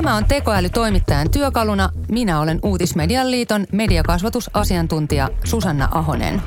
[0.00, 1.88] Tämä on tekoälytoimittajan työkaluna.
[2.08, 6.42] Minä olen Uutismedian liiton mediakasvatusasiantuntija Susanna Ahonen.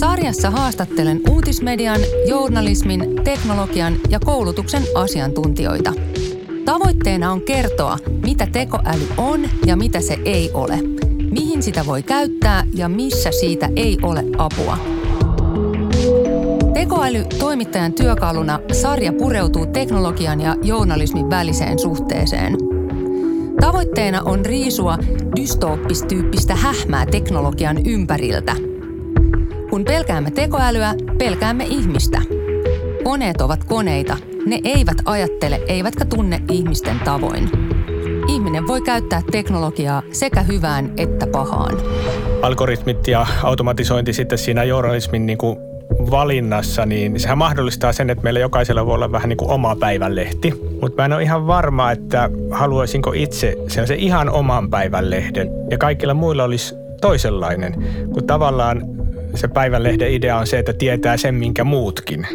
[0.00, 5.92] Sarjassa haastattelen uutismedian, journalismin, teknologian ja koulutuksen asiantuntijoita.
[6.64, 10.78] Tavoitteena on kertoa, mitä tekoäly on ja mitä se ei ole,
[11.30, 14.99] mihin sitä voi käyttää ja missä siitä ei ole apua.
[16.80, 22.56] Tekoäly toimittajan työkaluna sarja pureutuu teknologian ja journalismin väliseen suhteeseen.
[23.60, 24.98] Tavoitteena on riisua
[25.36, 28.56] dystooppistyyppistä hähmää teknologian ympäriltä.
[29.70, 32.22] Kun pelkäämme tekoälyä, pelkäämme ihmistä.
[33.04, 34.16] Koneet ovat koneita.
[34.46, 37.50] Ne eivät ajattele eivätkä tunne ihmisten tavoin.
[38.28, 41.76] Ihminen voi käyttää teknologiaa sekä hyvään että pahaan.
[42.42, 45.69] Algoritmit ja automatisointi sitten siinä journalismin niin kuin
[46.10, 50.54] valinnassa, niin sehän mahdollistaa sen, että meillä jokaisella voi olla vähän niin kuin oma päivänlehti.
[50.80, 56.14] Mutta mä en ole ihan varma, että haluaisinko itse sen ihan oman päivänlehden ja kaikilla
[56.14, 57.74] muilla olisi toisenlainen,
[58.12, 58.82] kun tavallaan
[59.34, 62.26] se päivänlehden idea on se, että tietää sen, minkä muutkin.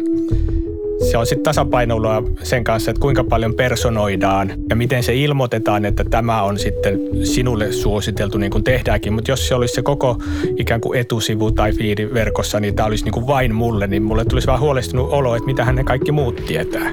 [1.10, 6.04] Se on sitten tasapainoilua sen kanssa, että kuinka paljon personoidaan ja miten se ilmoitetaan, että
[6.10, 9.12] tämä on sitten sinulle suositeltu niin kuin tehdäänkin.
[9.12, 10.16] Mutta jos se olisi se koko
[10.56, 14.24] ikään kuin etusivu tai fiidi verkossa, niin tämä olisi niin kuin vain mulle, niin mulle
[14.24, 16.90] tulisi vähän huolestunut olo, että mitä ne kaikki muut tietää.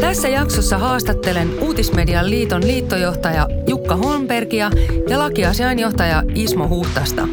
[0.00, 4.70] Tässä jaksossa haastattelen Uutismedian liiton liittojohtaja Jukka Holmbergia
[5.08, 7.28] ja lakiasiainjohtaja Ismo Huhtasta.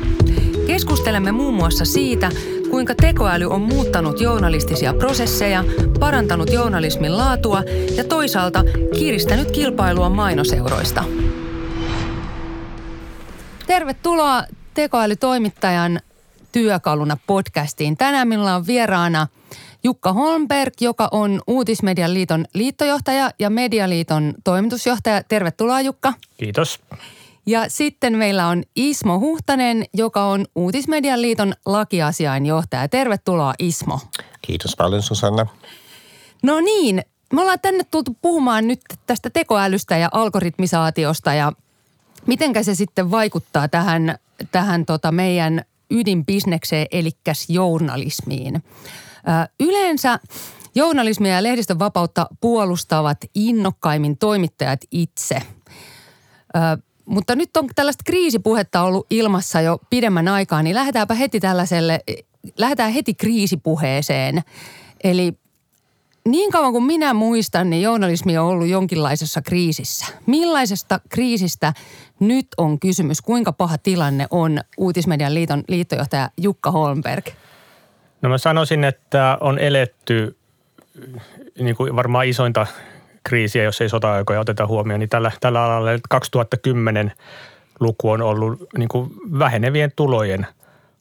[0.67, 2.30] Keskustelemme muun muassa siitä,
[2.72, 5.64] kuinka tekoäly on muuttanut journalistisia prosesseja,
[6.00, 7.63] parantanut journalismin laatua
[7.95, 8.63] ja toisaalta
[9.00, 11.03] kiristänyt kilpailua mainoseuroista.
[13.67, 16.00] Tervetuloa tekoälytoimittajan
[16.52, 17.97] työkaluna podcastiin.
[17.97, 19.28] Tänään minulla on vieraana
[19.83, 25.23] Jukka Holmberg, joka on Uutismedian liiton liittojohtaja ja Medialiiton toimitusjohtaja.
[25.23, 26.13] Tervetuloa Jukka.
[26.38, 26.80] Kiitos.
[27.46, 32.88] Ja sitten meillä on Ismo Huhtanen, joka on Uutismedian liiton lakiasiainjohtaja.
[32.88, 34.00] Tervetuloa Ismo.
[34.41, 35.47] Kiitos paljon Susanna.
[36.44, 37.01] No niin,
[37.34, 41.51] me ollaan tänne tultu puhumaan nyt tästä tekoälystä ja algoritmisaatiosta ja
[42.28, 44.16] mitenkä se sitten vaikuttaa tähän,
[44.51, 47.12] tähän tota meidän ydinbisnekseen, eli
[47.50, 48.63] journalismiin.
[49.59, 50.19] yleensä
[50.75, 55.41] journalismia ja lehdistön vapautta puolustavat innokkaimmin toimittajat itse.
[57.11, 61.99] Mutta nyt on tällaista kriisipuhetta ollut ilmassa jo pidemmän aikaa, niin lähdetäänpä heti tällaiselle,
[62.57, 64.41] lähdetään heti kriisipuheeseen.
[65.03, 65.33] Eli
[66.27, 70.05] niin kauan kuin minä muistan, niin journalismi on ollut jonkinlaisessa kriisissä.
[70.25, 71.73] Millaisesta kriisistä
[72.19, 73.21] nyt on kysymys?
[73.21, 77.25] Kuinka paha tilanne on Uutismedian liiton liittojohtaja Jukka Holmberg?
[78.21, 80.38] No mä sanoisin, että on eletty
[81.59, 82.67] niin kuin varmaan isointa
[83.23, 87.11] kriisiä, jos ei sota-aikoja oteta huomioon, niin tällä, tällä alalla 2010
[87.79, 90.47] luku on ollut niin kuin vähenevien tulojen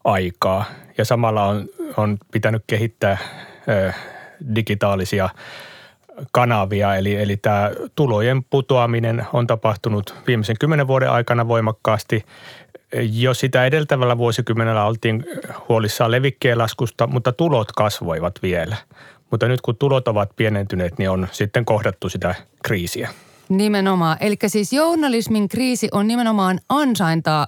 [0.05, 0.65] aikaa
[0.99, 1.67] ja samalla on,
[1.97, 3.19] on pitänyt kehittää
[3.69, 3.93] ö,
[4.55, 5.29] digitaalisia
[6.33, 12.25] kanavia, eli, eli tämä tulojen putoaminen on tapahtunut viimeisen kymmenen vuoden aikana voimakkaasti.
[13.13, 15.25] Jo sitä edeltävällä vuosikymmenellä oltiin
[15.69, 18.77] huolissaan levikkeen laskusta, mutta tulot kasvoivat vielä.
[19.31, 23.09] Mutta nyt kun tulot ovat pienentyneet, niin on sitten kohdattu sitä kriisiä.
[23.49, 24.17] Nimenomaan.
[24.21, 27.47] Eli siis journalismin kriisi on nimenomaan ansaintaa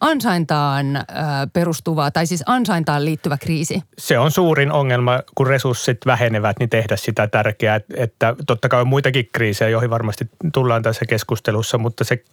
[0.00, 1.02] ansaintaan ö,
[1.52, 3.82] perustuvaa tai siis ansaintaan liittyvä kriisi?
[3.98, 7.80] Se on suurin ongelma, kun resurssit vähenevät, niin tehdä sitä tärkeää.
[7.96, 12.24] Että totta kai on muitakin kriisejä, joihin varmasti tullaan tässä keskustelussa, mutta se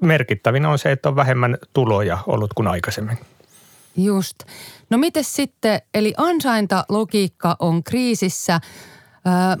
[0.00, 3.18] merkittävin on se, että on vähemmän tuloja ollut kuin aikaisemmin.
[3.96, 4.36] Just.
[4.90, 8.60] No miten sitten, eli ansaintalogiikka on kriisissä,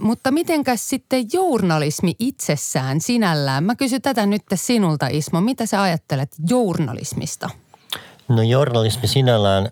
[0.00, 3.64] mutta mitenkäs sitten journalismi itsessään sinällään?
[3.64, 5.40] Mä kysyn tätä nyt sinulta Ismo.
[5.40, 7.50] Mitä sä ajattelet journalismista?
[8.28, 9.68] No journalismi sinällään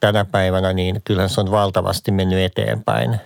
[0.00, 3.16] tänä päivänä, niin kyllähän se on valtavasti mennyt eteenpäin.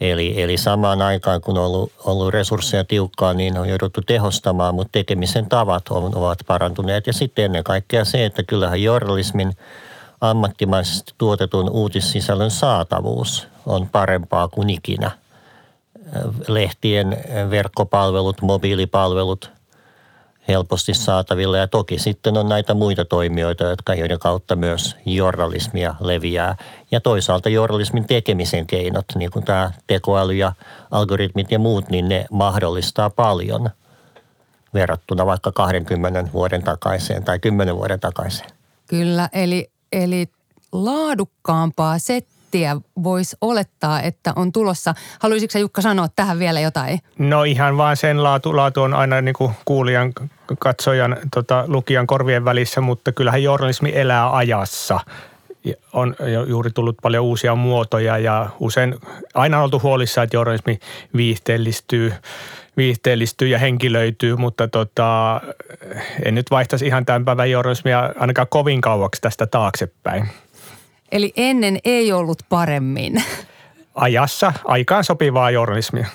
[0.00, 4.92] Eli, eli samaan aikaan, kun on ollut, ollut resursseja tiukkaa, niin on jouduttu tehostamaan, mutta
[4.92, 7.06] tekemisen tavat on, ovat parantuneet.
[7.06, 9.52] Ja sitten ennen kaikkea se, että kyllähän journalismin
[10.20, 15.10] ammattimaisesti tuotetun uutissisällön saatavuus on parempaa kuin ikinä.
[16.48, 17.16] Lehtien
[17.50, 19.50] verkkopalvelut, mobiilipalvelut
[20.48, 26.56] helposti saatavilla ja toki sitten on näitä muita toimijoita, jotka joiden kautta myös journalismia leviää.
[26.90, 30.52] Ja toisaalta journalismin tekemisen keinot, niin kuin tämä tekoäly ja
[30.90, 33.70] algoritmit ja muut, niin ne mahdollistaa paljon
[34.74, 38.50] verrattuna vaikka 20 vuoden takaiseen tai 10 vuoden takaiseen.
[38.86, 40.28] Kyllä, eli, eli
[40.72, 41.98] laadukkaampaa
[42.54, 44.94] settiä voisi olettaa, että on tulossa.
[45.20, 46.98] Haluaisitko Jukka sanoa tähän vielä jotain?
[47.18, 50.12] No ihan vaan sen laatu, laatu on aina niin kuin kuulijan,
[50.58, 55.00] katsojan, tota, lukijan korvien välissä, mutta kyllähän journalismi elää ajassa
[55.92, 56.16] on
[56.46, 58.94] juuri tullut paljon uusia muotoja ja usein
[59.34, 60.78] aina on oltu huolissaan, että journalismi
[61.16, 62.12] viihteellistyy,
[62.76, 65.40] viihteellistyy ja henkilöityy, mutta tota,
[66.24, 70.28] en nyt vaihtaisi ihan tämän päivän journalismia ainakaan kovin kauaksi tästä taaksepäin.
[71.14, 73.24] Eli ennen ei ollut paremmin.
[73.94, 76.06] Ajassa aikaan sopivaa journalismia.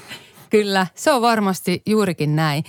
[0.50, 2.64] Kyllä, se on varmasti juurikin näin.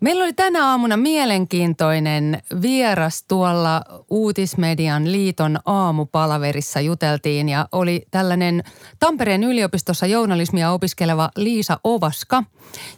[0.00, 8.62] Meillä oli tänä aamuna mielenkiintoinen vieras tuolla Uutismedian liiton aamupalaverissa juteltiin ja oli tällainen
[8.98, 12.42] Tampereen yliopistossa journalismia opiskeleva Liisa Ovaska,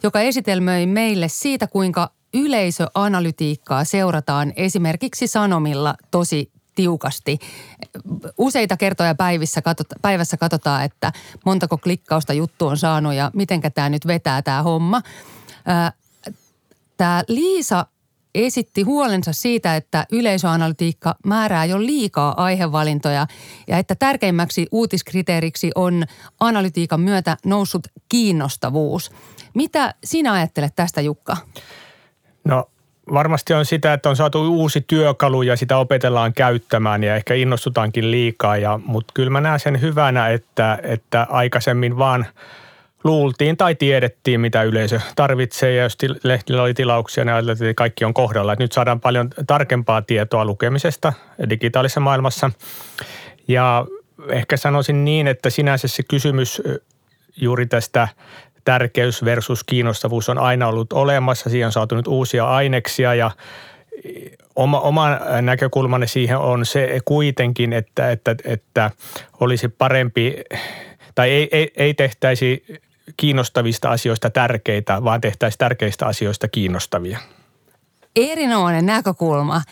[0.03, 7.39] joka esitelmöi meille siitä, kuinka yleisöanalytiikkaa seurataan esimerkiksi Sanomilla tosi tiukasti.
[8.39, 11.13] Useita kertoja päivissä, katsota, päivässä katsotaan, että
[11.47, 15.03] montako klikkausta juttu on saanut ja mitenkä tämä nyt vetää tämä homma.
[16.97, 17.87] Tämä Liisa
[18.35, 23.27] esitti huolensa siitä, että yleisöanalytiikka määrää jo liikaa aihevalintoja
[23.67, 26.05] ja että tärkeimmäksi uutiskriteeriksi on
[26.41, 29.11] analytiikan myötä noussut kiinnostavuus.
[29.55, 31.37] Mitä sinä ajattelet tästä Jukka?
[32.45, 32.71] No
[33.12, 38.10] varmasti on sitä, että on saatu uusi työkalu ja sitä opetellaan käyttämään ja ehkä innostutaankin
[38.10, 38.56] liikaa.
[38.56, 42.26] Ja, mutta kyllä mä näen sen hyvänä, että, että aikaisemmin vaan
[43.05, 45.75] luultiin tai tiedettiin, mitä yleisö tarvitsee.
[45.75, 48.52] Ja jos lehdillä oli tilauksia, niin ajateltiin, että kaikki on kohdalla.
[48.52, 51.12] Että nyt saadaan paljon tarkempaa tietoa lukemisesta
[51.50, 52.50] digitaalisessa maailmassa.
[53.49, 53.87] Ja
[54.28, 56.62] ehkä sanoisin niin, että sinänsä se kysymys
[57.37, 58.08] juuri tästä
[58.69, 61.50] tärkeys versus kiinnostavuus on aina ollut olemassa.
[61.50, 63.31] Siihen on saatu nyt uusia aineksia ja
[64.56, 68.91] oma, oma näkökulmanne siihen on se kuitenkin, että, että, että
[69.41, 70.37] olisi parempi
[71.15, 72.65] tai ei, ei, ei tehtäisi
[73.17, 77.19] kiinnostavista asioista tärkeitä, vaan tehtäisiin tärkeistä asioista kiinnostavia.
[78.17, 79.62] Erinomainen näkökulma.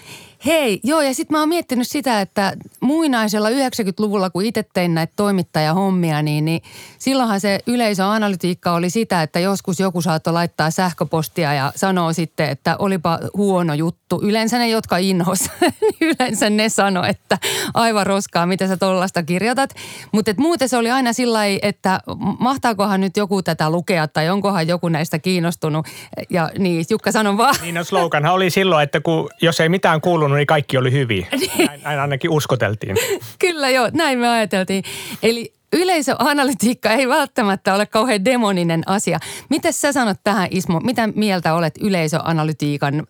[0.46, 5.12] Hei, joo ja sitten mä oon miettinyt sitä, että muinaisella 90-luvulla, kun itse tein näitä
[5.16, 6.62] toimittajahommia, niin, niin
[6.98, 12.76] silloinhan se yleisöanalytiikka oli sitä, että joskus joku saattoi laittaa sähköpostia ja sanoo sitten, että
[12.78, 14.20] olipa huono juttu.
[14.22, 15.38] Yleensä ne, jotka inhos,
[16.00, 17.38] yleensä ne sano, että
[17.74, 19.70] aivan roskaa, mitä sä tollasta kirjoitat.
[20.12, 22.00] Mutta muuten se oli aina sillä että
[22.38, 25.86] mahtaakohan nyt joku tätä lukea tai onkohan joku näistä kiinnostunut.
[26.30, 27.54] Ja niin, Jukka sanon vaan.
[27.62, 31.26] Niin no sloganhan oli silloin, että kun, jos ei mitään kuulunut, niin kaikki oli hyvin.
[31.66, 32.96] Näin, näin ainakin uskoteltiin.
[33.38, 34.84] Kyllä joo, näin me ajateltiin.
[35.22, 39.18] Eli yleisöanalytiikka ei välttämättä ole kauhean demoninen asia.
[39.48, 43.06] Miten sä sanot tähän Ismo, mitä mieltä olet yleisöanalytiikan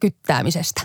[0.00, 0.82] kyttäämisestä?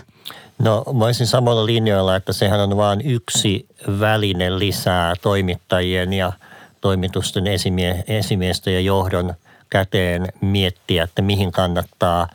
[0.58, 3.66] No mä olisin samalla linjoilla, että sehän on vain yksi
[4.00, 6.32] väline lisää toimittajien ja
[6.80, 9.34] toimitusten esimie- esimiesten ja johdon
[9.70, 12.28] käteen miettiä, että mihin kannattaa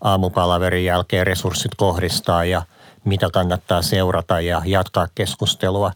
[0.00, 2.62] aamupalaverin jälkeen resurssit kohdistaa ja–
[3.04, 5.92] mitä kannattaa seurata ja jatkaa keskustelua.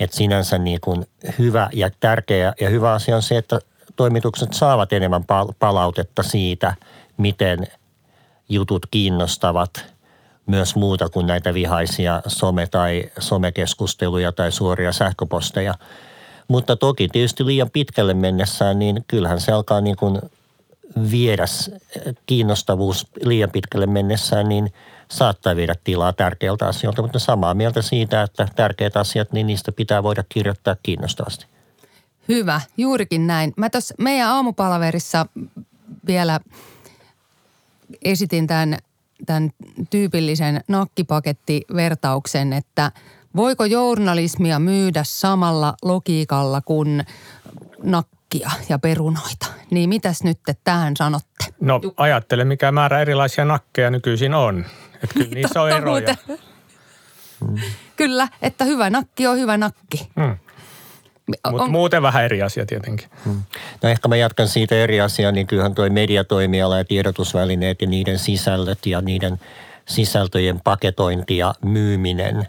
[0.00, 1.06] Et sinänsä niin kuin
[1.38, 3.58] hyvä ja tärkeä ja hyvä asia on se, että
[3.96, 5.24] toimitukset saavat enemmän
[5.58, 6.74] palautetta siitä,
[7.16, 7.66] miten
[8.48, 9.84] jutut kiinnostavat
[10.46, 15.74] myös muuta kuin näitä vihaisia some- tai somekeskusteluja tai suoria sähköposteja.
[16.48, 20.20] Mutta toki tietysti liian pitkälle mennessään, niin kyllähän se alkaa niin kuin
[21.10, 21.44] viedä
[22.26, 24.72] kiinnostavuus liian pitkälle mennessään, niin–
[25.10, 30.02] saattaa viedä tilaa tärkeiltä asioilta, mutta samaa mieltä siitä, että tärkeät asiat, niin niistä pitää
[30.02, 31.46] voida kirjoittaa kiinnostavasti.
[32.28, 33.52] Hyvä, juurikin näin.
[33.56, 35.26] Mä tuossa meidän aamupalaverissa
[36.06, 36.40] vielä
[38.04, 38.78] esitin tämän,
[39.26, 39.50] tämän
[39.90, 42.92] tyypillisen nakkipakettivertauksen, että
[43.36, 47.04] voiko journalismia myydä samalla logiikalla kuin
[47.82, 49.46] nakkia ja perunoita.
[49.70, 51.44] Niin mitäs nyt tähän sanotte?
[51.60, 54.64] No ajattele, mikä määrä erilaisia nakkeja nykyisin on.
[55.04, 56.14] Että kyllä niissä on eroja.
[57.40, 57.60] Mm.
[57.96, 60.10] Kyllä, että hyvä nakki on hyvä nakki.
[60.16, 60.36] Mm.
[61.50, 61.70] Mutta on...
[61.70, 63.08] muuten vähän eri asia tietenkin.
[63.24, 63.42] Hmm.
[63.82, 68.18] No ehkä mä jatkan siitä eri asiaa, niin kyllähän toi mediatoimiala ja tiedotusvälineet ja niiden
[68.18, 69.40] sisällöt ja niiden
[69.88, 72.48] sisältöjen paketointi ja myyminen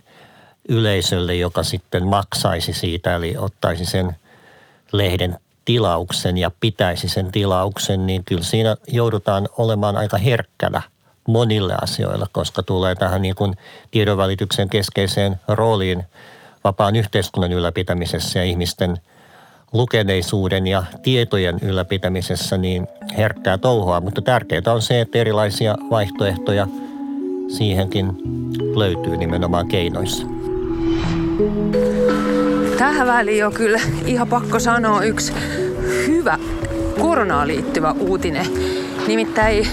[0.70, 4.16] yleisölle, joka sitten maksaisi siitä, eli ottaisi sen
[4.92, 10.82] lehden tilauksen ja pitäisi sen tilauksen, niin kyllä siinä joudutaan olemaan aika herkkänä–
[11.28, 13.54] monille asioille, koska tulee tähän niin kuin
[13.92, 16.04] tiedonvälityksen keskeiseen rooliin
[16.64, 18.98] vapaan yhteiskunnan ylläpitämisessä ja ihmisten
[19.74, 22.88] lukeneisuuden ja tietojen ylläpitämisessä niin
[23.18, 26.68] herkkää touhua, mutta tärkeää on se, että erilaisia vaihtoehtoja
[27.48, 28.08] siihenkin
[28.76, 30.28] löytyy nimenomaan keinoissa.
[32.78, 35.34] tähän väliin on kyllä ihan pakko sanoa yksi
[36.08, 36.38] hyvä
[37.02, 38.46] koronaan liittyvä uutinen.
[39.08, 39.68] Nimittäin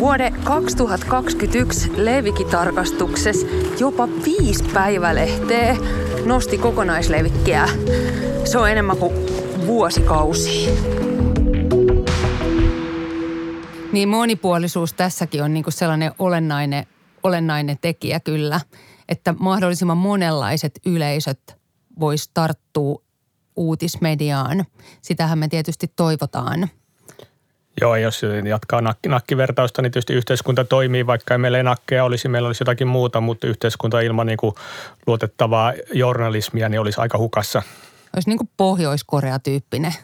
[0.00, 3.46] vuode 2021 Levikitarkastuksessa
[3.80, 5.76] jopa viisi päivälehteä
[6.24, 7.68] nosti kokonaislevikkiä.
[8.44, 9.12] Se on enemmän kuin
[9.66, 10.68] vuosikausi.
[13.92, 16.86] Niin monipuolisuus tässäkin on niinku sellainen olennainen,
[17.22, 18.60] olennainen tekijä kyllä,
[19.08, 21.56] että mahdollisimman monenlaiset yleisöt
[22.00, 23.02] vois tarttua
[23.56, 24.64] uutismediaan.
[25.02, 26.68] Sitähän me tietysti toivotaan.
[27.80, 32.28] Joo, jos jatkaa nakki, nakkivertausta, niin tietysti yhteiskunta toimii, vaikka ei meillä ei nakkeja olisi,
[32.28, 34.54] meillä olisi jotakin muuta, mutta yhteiskunta ilman niin kuin
[35.06, 37.62] luotettavaa journalismia niin olisi aika hukassa.
[38.16, 39.94] Olisi niin kuin Pohjois-Korea-tyyppinen.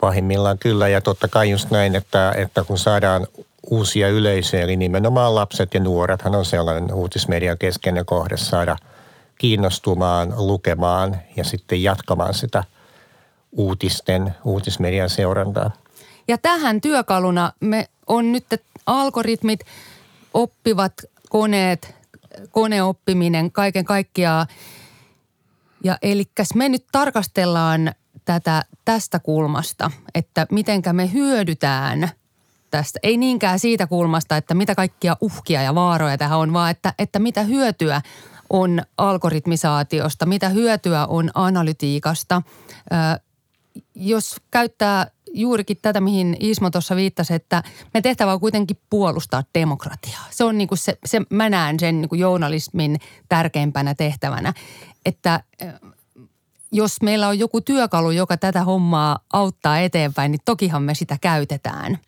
[0.00, 3.26] Pahimmillaan kyllä, ja totta kai just näin, että, että kun saadaan
[3.70, 8.76] uusia yleisöjä, eli nimenomaan lapset ja nuorethan on sellainen uutismedian keskeinen kohde saada–
[9.42, 12.64] kiinnostumaan, lukemaan ja sitten jatkamaan sitä
[13.52, 15.70] uutisten, uutismedian seurantaa.
[16.28, 18.46] Ja tähän työkaluna me on nyt
[18.86, 19.60] algoritmit,
[20.34, 20.92] oppivat
[21.28, 21.94] koneet,
[22.50, 24.46] koneoppiminen kaiken kaikkiaan.
[25.84, 26.24] Ja eli
[26.54, 27.92] me nyt tarkastellaan
[28.24, 32.10] tätä tästä kulmasta, että mitenkä me hyödytään
[32.70, 32.98] tästä.
[33.02, 37.18] Ei niinkään siitä kulmasta, että mitä kaikkia uhkia ja vaaroja tähän on, vaan että, että
[37.18, 38.02] mitä hyötyä
[38.50, 42.42] on algoritmisaatiosta, mitä hyötyä on analytiikasta.
[43.94, 47.62] Jos käyttää juurikin tätä, mihin Ismo tuossa viittasi, että
[47.94, 50.24] me tehtävä on kuitenkin puolustaa demokratiaa.
[50.30, 54.54] Se on niin kuin se, se mä näen sen niin kuin journalismin tärkeimpänä tehtävänä,
[55.06, 55.40] että
[56.72, 61.98] jos meillä on joku työkalu, joka tätä hommaa auttaa eteenpäin, niin tokihan me sitä käytetään.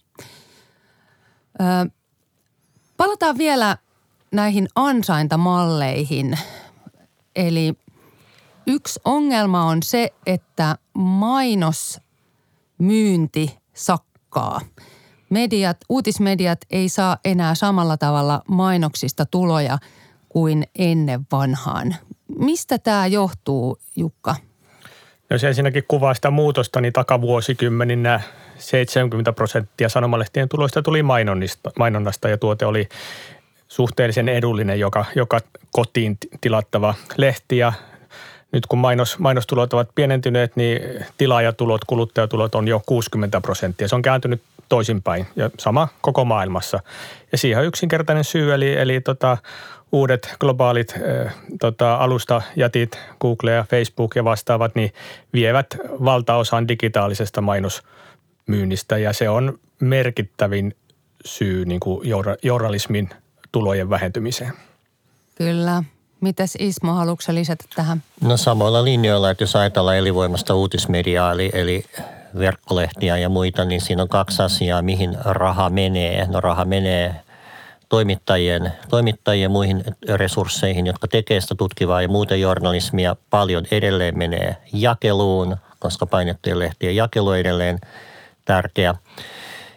[2.96, 3.76] palataan vielä
[4.32, 6.38] näihin ansaintamalleihin.
[7.36, 7.74] Eli
[8.66, 10.78] yksi ongelma on se, että
[12.78, 14.60] mainosmyynti sakkaa.
[15.30, 19.78] Mediat, uutismediat ei saa enää samalla tavalla mainoksista tuloja
[20.28, 21.94] kuin ennen vanhaan.
[22.38, 24.36] Mistä tämä johtuu, Jukka?
[25.30, 28.20] Jos ensinnäkin kuvaa sitä muutosta, niin takavuosikymmenin nämä
[28.58, 31.02] 70 prosenttia sanomalehtien tuloista tuli
[31.78, 32.88] mainonnasta ja tuote oli
[33.68, 35.40] suhteellisen edullinen joka, joka
[35.70, 37.72] kotiin tilattava lehti ja
[38.54, 40.80] nyt kun mainos, mainostulot ovat pienentyneet, niin
[41.18, 43.88] tilaajatulot, kuluttajatulot on jo 60 prosenttia.
[43.88, 46.80] Se on kääntynyt toisinpäin ja sama koko maailmassa.
[47.32, 49.38] Ja siihen on yksinkertainen syy, eli, eli tota,
[49.92, 50.94] uudet globaalit
[51.26, 54.92] äh, tota, alustajätit, Google ja Facebook ja vastaavat, niin
[55.32, 55.66] vievät
[56.04, 60.76] valtaosan digitaalisesta mainosmyynnistä ja se on merkittävin
[61.24, 62.08] syy niin kuin
[62.42, 63.10] journalismin–
[63.54, 64.52] tulojen vähentymiseen.
[65.34, 65.82] Kyllä.
[66.24, 68.02] Mitäs Ismo, haluatko lisätä tähän?
[68.20, 71.84] No samoilla linjoilla, että jos ajatellaan elinvoimasta uutismediaa, eli, eli
[72.38, 76.26] verkkolehtiä ja muita, niin siinä on kaksi asiaa, mihin raha menee.
[76.26, 77.14] No raha menee
[77.88, 85.56] toimittajien, toimittajien muihin resursseihin, jotka tekee sitä tutkivaa ja muuten journalismia paljon edelleen menee jakeluun,
[85.78, 87.78] koska painettujen lehtien jakelu on edelleen
[88.44, 88.94] tärkeä.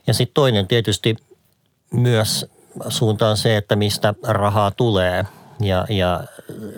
[0.07, 1.15] Ja sitten toinen tietysti
[1.93, 2.45] myös
[2.89, 5.25] suuntaan se, että mistä rahaa tulee.
[5.59, 6.23] Ja, ja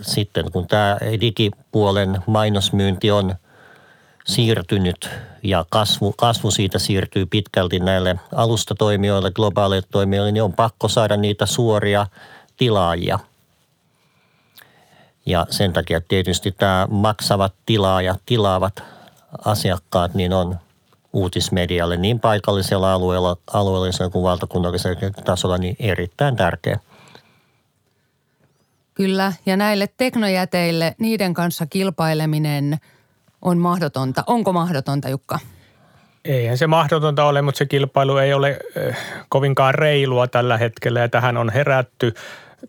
[0.01, 3.35] sitten kun tämä digipuolen mainosmyynti on
[4.25, 5.09] siirtynyt
[5.43, 11.45] ja kasvu, kasvu siitä siirtyy pitkälti näille alustatoimijoille, globaaleille toimijoille, niin on pakko saada niitä
[11.45, 12.07] suoria
[12.57, 13.19] tilaajia.
[15.25, 18.83] Ja sen takia tietysti tämä maksavat tilaajat, tilaavat
[19.45, 20.59] asiakkaat, niin on
[21.13, 26.79] uutismedialle niin paikallisella alueella, alueellisella kuin valtakunnallisella tasolla niin erittäin tärkeä.
[28.99, 32.77] Kyllä, ja näille teknojäteille, niiden kanssa kilpaileminen
[33.41, 34.23] on mahdotonta.
[34.27, 35.39] Onko mahdotonta, Jukka?
[36.25, 38.97] Eihän se mahdotonta ole, mutta se kilpailu ei ole äh,
[39.29, 42.13] kovinkaan reilua tällä hetkellä ja tähän on herätty.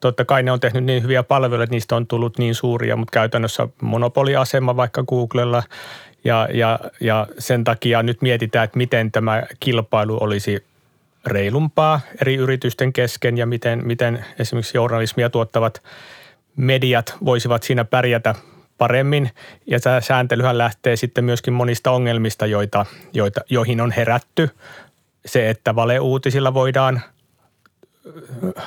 [0.01, 3.13] Totta kai ne on tehnyt niin hyviä palveluja, että niistä on tullut niin suuria, mutta
[3.13, 5.63] käytännössä monopoliasema vaikka Googlella
[6.25, 10.65] ja, ja, ja sen takia nyt mietitään, että miten tämä kilpailu olisi
[11.27, 15.83] reilumpaa eri yritysten kesken ja miten, miten esimerkiksi journalismia tuottavat
[16.61, 18.35] mediat voisivat siinä pärjätä
[18.79, 19.31] paremmin.
[19.67, 24.51] Ja tämä sääntelyhän lähtee sitten myöskin monista ongelmista, joita, joita, joihin on herätty.
[25.27, 27.01] Se, että valeuutisilla voidaan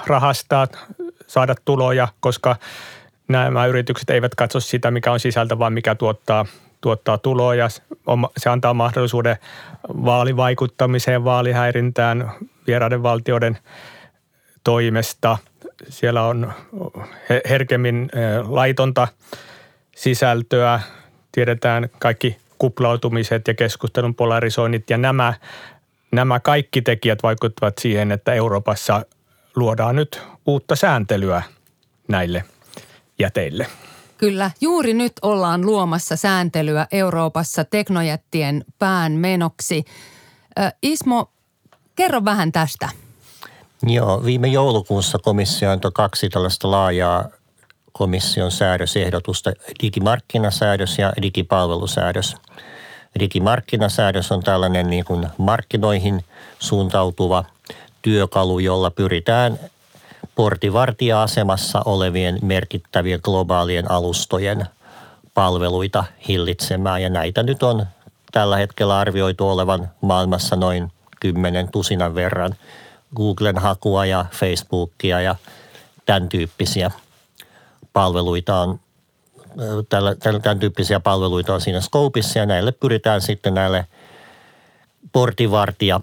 [0.08, 0.68] rahastaa,
[1.28, 2.56] saada tuloja, koska
[3.28, 6.46] nämä yritykset eivät katso sitä, mikä on sisältö, vaan mikä tuottaa
[6.84, 7.70] tuottaa tuloja.
[8.38, 9.38] Se antaa mahdollisuuden
[9.88, 12.32] vaalivaikuttamiseen, vaalihäirintään
[12.68, 13.58] vieraiden valtioiden
[14.64, 15.38] toimesta.
[15.90, 16.54] Siellä on
[17.50, 18.10] herkemmin
[18.48, 19.08] laitonta
[19.96, 20.80] sisältöä.
[21.32, 25.34] tiedetään kaikki kuplautumiset ja keskustelun polarisoinnit ja nämä,
[26.12, 29.06] nämä kaikki tekijät vaikuttavat siihen, että Euroopassa
[29.56, 31.42] luodaan nyt uutta sääntelyä
[32.08, 32.44] näille
[33.20, 33.68] jäteille.
[34.18, 39.86] Kyllä, juuri nyt ollaan luomassa sääntelyä Euroopassa teknojättien pään menoksi.
[40.82, 41.32] Ismo,
[41.96, 42.90] kerro vähän tästä.
[43.88, 47.30] Joo, viime joulukuussa komissio antoi kaksi tällaista laajaa
[47.92, 49.52] komission säädösehdotusta,
[49.84, 52.36] digimarkkinasäädös ja digipalvelusäädös.
[53.20, 56.26] Digimarkkinasäädös on tällainen niin kuin markkinoihin
[56.60, 57.46] suuntautuva
[58.02, 59.60] työkalu, jolla pyritään
[60.36, 64.66] portivartija-asemassa olevien merkittävien globaalien alustojen
[65.34, 67.02] palveluita hillitsemään.
[67.02, 67.86] Ja näitä nyt on
[68.32, 72.56] tällä hetkellä arvioitu olevan maailmassa noin kymmenen tusinan verran.
[73.16, 75.36] Googlen hakua ja Facebookia ja
[76.06, 76.92] tämän tyyppisiä
[77.94, 78.80] palveluita on
[80.42, 83.86] tämän tyyppisiä palveluita on siinä Scopeissa ja näille pyritään sitten näille
[85.12, 86.02] portivartija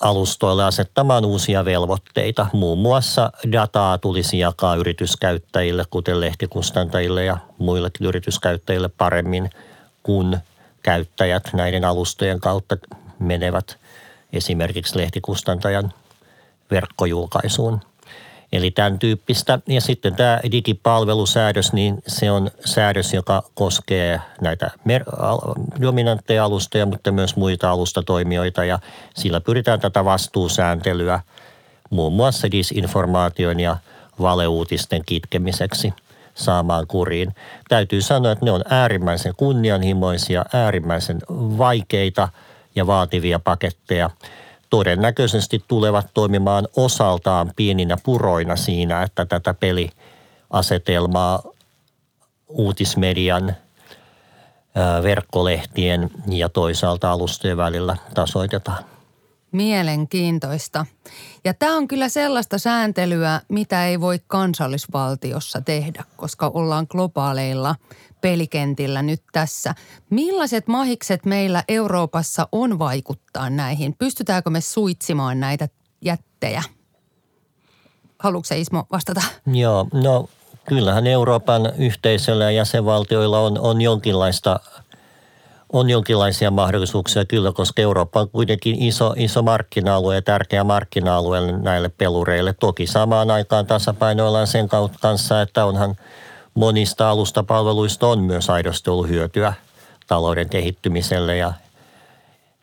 [0.00, 2.46] alustoille asettamaan uusia velvoitteita.
[2.52, 9.50] Muun muassa dataa tulisi jakaa yrityskäyttäjille, kuten lehtikustantajille ja muillekin yrityskäyttäjille paremmin,
[10.02, 10.38] kun
[10.82, 12.76] käyttäjät näiden alustojen kautta
[13.18, 13.76] menevät
[14.32, 15.92] esimerkiksi lehtikustantajan
[16.70, 17.80] verkkojulkaisuun.
[18.52, 19.58] Eli tämän tyyppistä.
[19.68, 25.04] Ja sitten tämä digipalvelusäädös, niin se on säädös, joka koskee näitä mer-
[25.80, 28.64] dominantteja alustoja, mutta myös muita alustatoimijoita.
[28.64, 28.78] Ja
[29.14, 31.20] sillä pyritään tätä vastuusääntelyä
[31.90, 33.76] muun muassa disinformaation ja
[34.20, 35.92] valeuutisten kitkemiseksi
[36.34, 37.34] saamaan kuriin.
[37.68, 41.18] Täytyy sanoa, että ne on äärimmäisen kunnianhimoisia, äärimmäisen
[41.58, 42.28] vaikeita
[42.74, 44.10] ja vaativia paketteja–
[44.70, 51.42] todennäköisesti tulevat toimimaan osaltaan pieninä puroina siinä, että tätä peliasetelmaa
[52.48, 53.56] uutismedian,
[55.02, 58.84] verkkolehtien ja toisaalta alustojen välillä tasoitetaan.
[59.52, 60.86] Mielenkiintoista.
[61.44, 67.74] Ja tämä on kyllä sellaista sääntelyä, mitä ei voi kansallisvaltiossa tehdä, koska ollaan globaaleilla
[68.20, 69.74] pelikentillä nyt tässä.
[70.10, 73.94] Millaiset mahikset meillä Euroopassa on vaikuttaa näihin?
[73.98, 75.68] Pystytäänkö me suitsimaan näitä
[76.04, 76.62] jättejä?
[78.18, 79.22] Haluatko Ismo vastata?
[79.46, 80.28] Joo, no
[80.68, 84.60] kyllähän Euroopan yhteisöllä ja jäsenvaltioilla on, on jonkinlaista
[85.72, 91.88] on jonkinlaisia mahdollisuuksia kyllä, koska Eurooppa on kuitenkin iso, iso markkina-alue ja tärkeä markkina-alue näille
[91.88, 92.52] pelureille.
[92.52, 94.68] Toki samaan aikaan tasapainoillaan sen
[95.00, 95.96] kanssa, että onhan–
[96.54, 99.52] monista alustapalveluista on myös aidosti ollut hyötyä
[100.06, 101.52] talouden kehittymiselle ja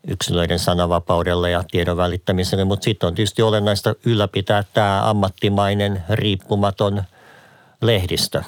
[0.08, 7.04] yksilöiden sananvapaudelle ja tiedon välittämiselle, mutta sitten on tietysti olennaista ylläpitää tämä ammattimainen, riippumaton
[7.82, 8.44] lehdistö.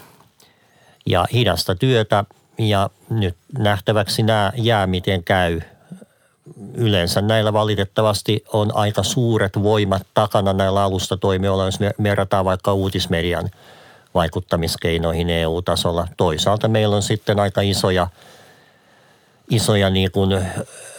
[1.06, 2.24] Ja hidasta työtä
[2.60, 5.62] ja nyt nähtäväksi nämä jää miten käy.
[6.74, 13.50] Yleensä näillä valitettavasti on aika suuret voimat takana näillä alustatoimijoilla, jos me verrataan vaikka uutismedian–
[14.14, 16.08] vaikuttamiskeinoihin EU-tasolla.
[16.18, 18.08] Toisaalta meillä on sitten aika isoja,
[19.50, 20.46] isoja niin kuin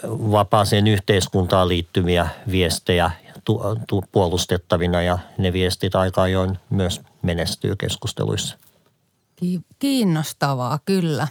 [0.08, 3.10] vapaaseen yhteiskuntaan liittyviä viestejä
[3.44, 8.58] tu, tu, puolustettavina ja ne viestit aika ajoin myös menestyy keskusteluissa.
[9.78, 11.28] Kiinnostavaa, kyllä.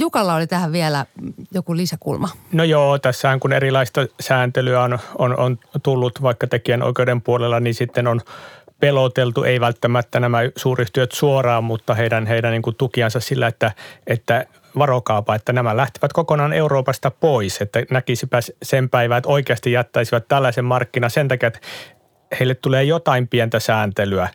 [0.00, 1.06] Jukalla oli tähän vielä
[1.54, 2.28] joku lisäkulma.
[2.52, 7.74] No joo, tässä kun erilaista sääntelyä on, on, on tullut vaikka tekijän oikeuden puolella, niin
[7.74, 8.20] sitten on
[8.80, 13.72] peloteltu, ei välttämättä nämä suuryhtiöt suoraan, mutta heidän, heidän niin tukiansa sillä, että,
[14.06, 14.46] että
[14.78, 20.64] varokaapa, että nämä lähtevät kokonaan Euroopasta pois, että näkisipä sen päivän, että oikeasti jättäisivät tällaisen
[20.64, 21.60] markkina sen takia, että
[22.40, 24.28] heille tulee jotain pientä sääntelyä.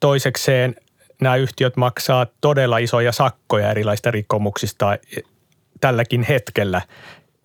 [0.00, 0.74] Toisekseen
[1.22, 4.98] nämä yhtiöt maksaa todella isoja sakkoja erilaisista rikkomuksista
[5.80, 6.82] tälläkin hetkellä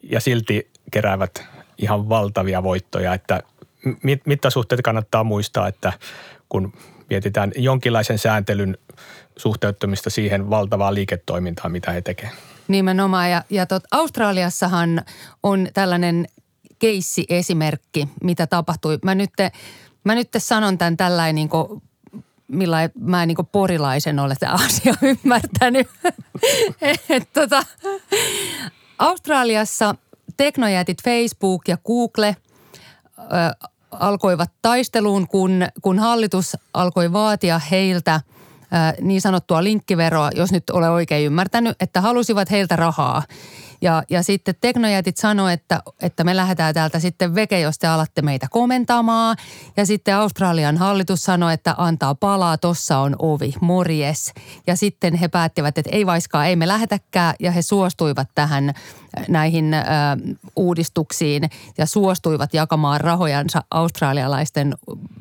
[0.03, 1.43] ja silti keräävät
[1.77, 3.43] ihan valtavia voittoja, että
[4.03, 5.93] mit, mittasuhteet kannattaa muistaa, että
[6.49, 6.73] kun
[7.09, 8.77] mietitään jonkinlaisen sääntelyn
[9.37, 12.33] suhteuttamista siihen valtavaan liiketoimintaan, mitä he tekevät.
[12.67, 13.31] Nimenomaan.
[13.31, 15.01] Ja, ja tot, Australiassahan
[15.43, 16.25] on tällainen
[16.79, 18.99] keissi-esimerkki, mitä tapahtui.
[19.03, 19.31] Mä nyt,
[20.03, 21.49] mä nyt sanon tämän tällainen niin
[22.53, 25.87] millä mä niin porilaisen ole tämä asia ymmärtänyt.
[27.09, 27.63] Et, tota,
[28.99, 29.95] Australiassa
[30.37, 32.35] teknojätit Facebook ja Google
[33.19, 33.23] ö,
[33.91, 38.21] alkoivat taisteluun, kun, kun hallitus alkoi vaatia heiltä
[39.01, 43.23] niin sanottua linkkiveroa, jos nyt ole oikein ymmärtänyt, että halusivat heiltä rahaa.
[43.83, 48.21] Ja, ja sitten teknojätit sanoi, että, että me lähdetään täältä sitten veke, jos te alatte
[48.21, 49.37] meitä komentamaan.
[49.77, 54.33] Ja sitten Australian hallitus sanoi, että antaa palaa, tossa on ovi, morjes.
[54.67, 57.35] Ja sitten he päättivät, että ei vaiskaa, ei me lähetäkään.
[57.39, 59.83] Ja he suostuivat tähän äh, näihin äh,
[60.55, 64.75] uudistuksiin ja suostuivat jakamaan rahojansa australialaisten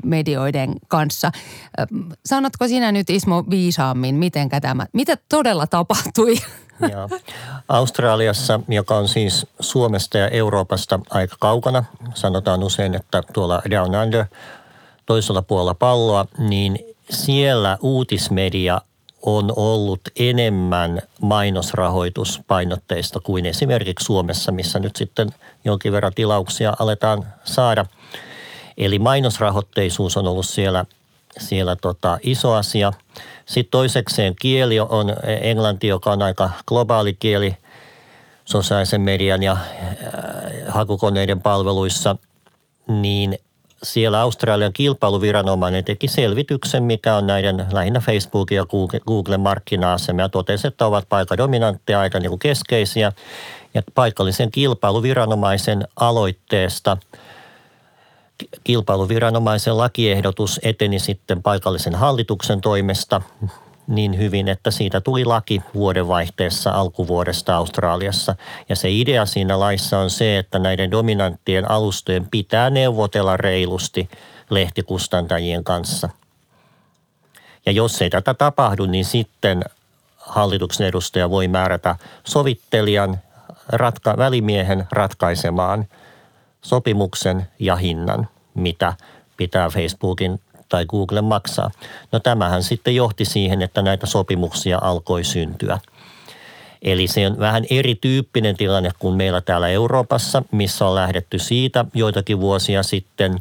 [0.04, 1.26] medioiden kanssa.
[1.26, 1.86] Äh,
[2.26, 6.36] sanotko sinä nyt Ismo viisaammin, miten tämä, mitä todella tapahtui?
[7.68, 14.24] Australiassa, joka on siis Suomesta ja Euroopasta aika kaukana, sanotaan usein, että tuolla Down Under
[15.06, 16.78] toisella puolella palloa, niin
[17.10, 18.80] siellä uutismedia
[19.22, 25.30] on ollut enemmän mainosrahoituspainotteista kuin esimerkiksi Suomessa, missä nyt sitten
[25.64, 27.86] jonkin verran tilauksia aletaan saada.
[28.76, 30.84] Eli mainosrahoitteisuus on ollut siellä,
[31.38, 32.92] siellä tota iso asia.
[33.46, 37.56] Sitten toisekseen kieli on englanti, joka on aika globaali kieli
[38.44, 39.58] sosiaalisen median ja äh,
[40.68, 42.16] hakukoneiden palveluissa,
[42.88, 43.38] niin
[43.82, 48.66] siellä Australian kilpailuviranomainen teki selvityksen, mikä on näiden lähinnä Facebookin ja
[49.06, 53.12] Googlen markkina-asema ja totesi, että ovat paikadominantteja aika niin keskeisiä.
[53.74, 56.96] Ja paikallisen kilpailuviranomaisen aloitteesta
[58.64, 63.22] kilpailuviranomaisen lakiehdotus eteni sitten paikallisen hallituksen toimesta
[63.86, 68.36] niin hyvin, että siitä tuli laki vuodenvaihteessa alkuvuodesta Australiassa.
[68.68, 74.08] Ja se idea siinä laissa on se, että näiden dominanttien alustojen pitää neuvotella reilusti
[74.50, 76.08] lehtikustantajien kanssa.
[77.66, 79.64] Ja jos ei tätä tapahdu, niin sitten
[80.16, 83.18] hallituksen edustaja voi määrätä sovittelijan,
[83.68, 85.86] ratka- välimiehen ratkaisemaan
[86.62, 88.94] sopimuksen ja hinnan, mitä
[89.36, 91.70] pitää Facebookin tai Google maksaa.
[92.12, 95.78] No tämähän sitten johti siihen, että näitä sopimuksia alkoi syntyä.
[96.82, 102.40] Eli se on vähän erityyppinen tilanne kuin meillä täällä Euroopassa, missä on lähdetty siitä joitakin
[102.40, 103.38] vuosia sitten.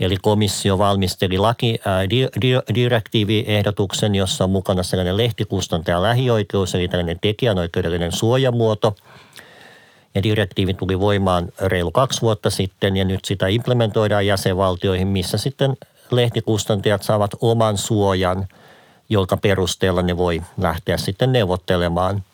[0.00, 6.88] Eli komissio valmisteli laki, ää, di, di, direktiiviehdotuksen, jossa on mukana sellainen lehtikustantaja lähioikeus, eli
[6.88, 8.96] tällainen tekijänoikeudellinen suojamuoto.
[10.14, 15.76] Ja direktiivi tuli voimaan reilu kaksi vuotta sitten ja nyt sitä implementoidaan jäsenvaltioihin, missä sitten
[16.10, 18.48] lehtikustantajat saavat oman suojan,
[19.08, 22.24] jonka perusteella ne voi lähteä sitten neuvottelemaan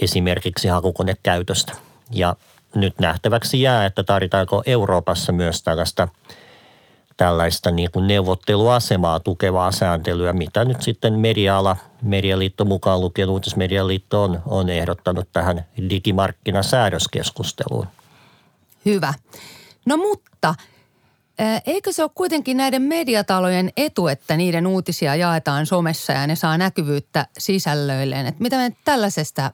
[0.00, 1.72] esimerkiksi hakukonekäytöstä.
[2.10, 2.36] Ja
[2.74, 6.08] nyt nähtäväksi jää, että tarvitaanko Euroopassa myös tällaista,
[7.18, 14.42] tällaista niin kuin neuvotteluasemaa tukevaa sääntelyä, mitä nyt sitten media-ala, Medialiitto mukaan lukien Uutismedialiitto on,
[14.46, 17.86] on ehdottanut tähän digimarkkinasäädöskeskusteluun.
[18.84, 19.14] Hyvä.
[19.86, 20.54] No mutta–
[21.66, 26.58] Eikö se ole kuitenkin näiden mediatalojen etu, että niiden uutisia jaetaan somessa ja ne saa
[26.58, 28.26] näkyvyyttä sisällöilleen?
[28.26, 29.50] Että mitä me tällaisesta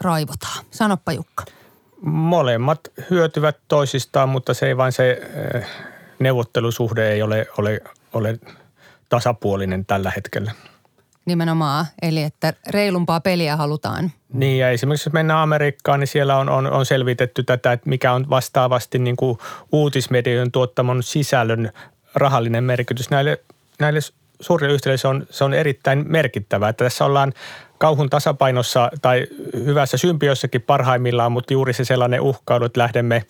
[0.00, 0.64] raivotaan?
[0.70, 1.44] Sanoppa Jukka.
[2.02, 5.22] Molemmat hyötyvät toisistaan, mutta se ei vain se
[6.20, 7.80] neuvottelusuhde ei ole, ole,
[8.12, 8.38] ole
[9.08, 10.52] tasapuolinen tällä hetkellä.
[11.24, 14.12] Nimenomaan, eli että reilumpaa peliä halutaan.
[14.32, 18.12] Niin ja esimerkiksi jos mennään Amerikkaan, niin siellä on, on, on selvitetty tätä, että mikä
[18.12, 19.38] on vastaavasti niin kuin
[19.72, 21.72] uutismedioiden tuottamon sisällön
[22.14, 23.40] rahallinen merkitys näille,
[23.78, 24.00] näille
[24.40, 26.68] suurille yhtiöille se on, se on erittäin merkittävä.
[26.68, 27.32] Että tässä ollaan
[27.78, 33.24] kauhun tasapainossa tai hyvässä symbiossakin parhaimmillaan, mutta juuri se sellainen uhkailu, että lähdemme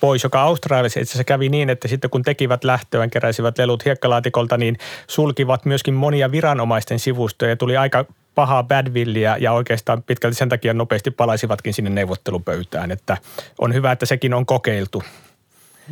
[0.00, 4.56] pois, joka Australiassa itse asiassa kävi niin, että sitten kun tekivät lähtöön, keräsivät lelut hiekkalaatikolta,
[4.56, 10.48] niin sulkivat myöskin monia viranomaisten sivustoja ja tuli aika pahaa badvillia ja oikeastaan pitkälti sen
[10.48, 13.16] takia nopeasti palaisivatkin sinne neuvottelupöytään, että
[13.58, 15.02] on hyvä, että sekin on kokeiltu.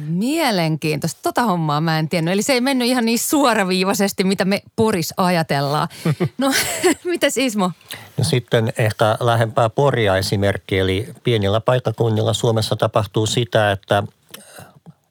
[0.06, 1.20] Mielenkiintoista.
[1.22, 2.32] Tota hommaa mä en tiennyt.
[2.32, 5.88] Eli se ei mennyt ihan niin suoraviivaisesti, mitä me Poris ajatellaan.
[6.38, 6.52] No,
[7.04, 7.70] mitäs Ismo?
[8.16, 10.78] No sitten ehkä lähempää Poria esimerkki.
[10.78, 14.02] Eli pienillä paikkakunnilla Suomessa tapahtuu sitä, että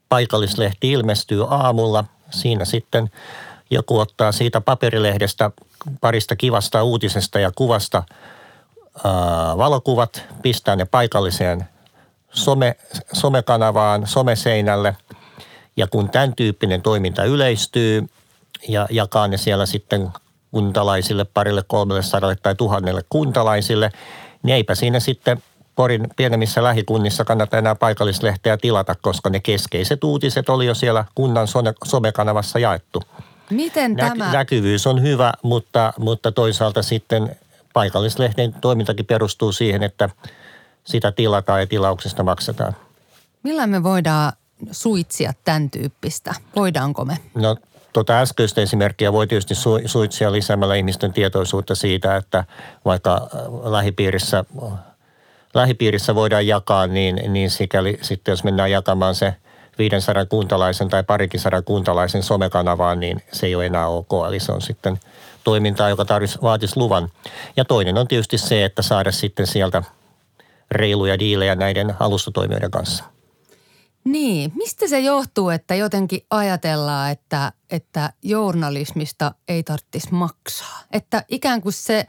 [0.10, 2.04] paikallislehti ilmestyy aamulla.
[2.30, 3.12] Siinä sitten
[3.70, 5.52] joku ottaa siitä paperilehdestä
[6.02, 8.04] parista kivasta uutisesta ja kuvasta
[9.04, 11.66] ää, valokuvat, pistää ne paikalliseen
[12.38, 12.76] some,
[13.14, 14.96] somekanavaan, someseinälle.
[15.78, 18.08] Ja kun tämän tyyppinen toiminta yleistyy
[18.68, 20.10] ja jakaa ne siellä sitten
[20.52, 23.92] kuntalaisille, parille, kolmelle sadalle tai tuhannelle kuntalaisille,
[24.44, 25.44] niin eipä siinä sitten
[25.76, 31.48] Porin pienemmissä lähikunnissa kannata enää paikallislehteä tilata, koska ne keskeiset uutiset oli jo siellä kunnan
[31.86, 33.04] somekanavassa jaettu.
[33.50, 34.32] Miten Nä, tämä?
[34.32, 37.36] Näkyvyys on hyvä, mutta, mutta toisaalta sitten
[37.74, 40.10] paikallislehden toimintakin perustuu siihen, että
[40.88, 42.76] sitä tilataan ja tilauksesta maksetaan.
[43.44, 44.34] Millä me voidaan
[44.72, 46.34] suitsia tämän tyyppistä?
[46.56, 47.18] Voidaanko me?
[47.36, 47.56] No
[47.94, 52.44] tuota äskeistä esimerkkiä voi tietysti suitsia lisäämällä ihmisten tietoisuutta siitä, että
[52.86, 54.46] vaikka äh, lähipiirissä
[55.54, 59.36] lähipiirissä voidaan jakaa, niin, niin sikäli sitten jos mennään jakamaan se
[59.78, 64.12] 500 kuntalaisen tai parikin sadan kuntalaisen somekanavaan, niin se ei ole enää ok.
[64.28, 65.00] Eli se on sitten
[65.44, 67.10] toimintaa, joka tarvitsisi, vaatisi luvan.
[67.58, 69.84] Ja toinen on tietysti se, että saada sitten sieltä
[70.72, 73.04] reiluja diilejä näiden alustatoimijoiden kanssa.
[74.04, 80.80] Niin, mistä se johtuu, että jotenkin ajatellaan, että, että journalismista ei tarvitsisi maksaa?
[80.92, 82.08] Että ikään kuin se,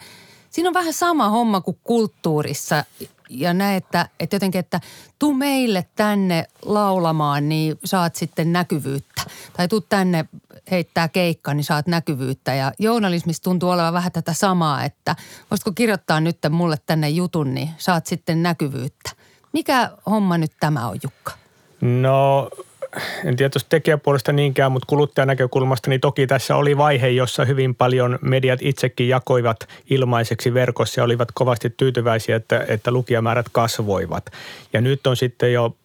[0.51, 2.85] siinä on vähän sama homma kuin kulttuurissa
[3.30, 4.80] ja näin, että, että jotenkin, että
[5.18, 9.22] tuu meille tänne laulamaan, niin saat sitten näkyvyyttä.
[9.56, 10.24] Tai tuu tänne
[10.70, 12.54] heittää keikka, niin saat näkyvyyttä.
[12.54, 15.16] Ja journalismissa tuntuu olevan vähän tätä samaa, että
[15.50, 19.10] voisitko kirjoittaa nyt mulle tänne jutun, niin saat sitten näkyvyyttä.
[19.52, 21.32] Mikä homma nyt tämä on, Jukka?
[21.80, 22.50] No
[23.24, 27.74] en tiedä tuosta tekijäpuolesta niinkään, mutta kuluttajan näkökulmasta, niin toki tässä oli vaihe, jossa hyvin
[27.74, 34.30] paljon mediat itsekin jakoivat ilmaiseksi verkossa ja olivat kovasti tyytyväisiä, että, että lukijamäärät kasvoivat.
[34.72, 35.76] Ja nyt on sitten jo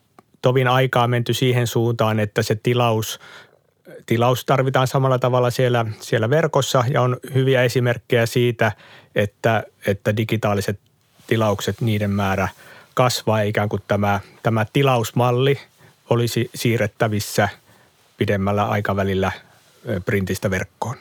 [0.41, 3.19] tovin aikaa menty siihen suuntaan, että se tilaus,
[4.05, 8.71] tilaus tarvitaan samalla tavalla siellä, siellä verkossa ja on hyviä esimerkkejä siitä,
[9.15, 10.79] että, että digitaaliset
[11.27, 12.47] tilaukset, niiden määrä
[12.93, 15.59] kasvaa ikään kuin tämä, tämä tilausmalli–
[16.13, 17.49] olisi siirrettävissä
[18.17, 19.31] pidemmällä aikavälillä
[20.05, 20.95] printistä verkkoon.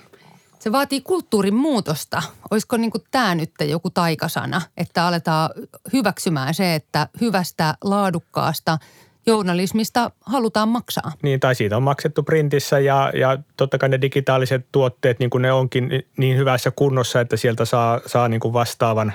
[0.59, 2.23] Se vaatii kulttuurin muutosta.
[2.51, 5.51] Olisiko niin tämä nyt joku taikasana, että aletaan
[5.93, 8.79] hyväksymään se, että hyvästä, laadukkaasta
[9.27, 11.13] journalismista halutaan maksaa?
[11.23, 15.43] Niin, tai siitä on maksettu printissä ja, ja totta kai ne digitaaliset tuotteet, niin kuin
[15.43, 19.13] ne onkin niin hyvässä kunnossa, että sieltä saa, saa niin kuin vastaavan,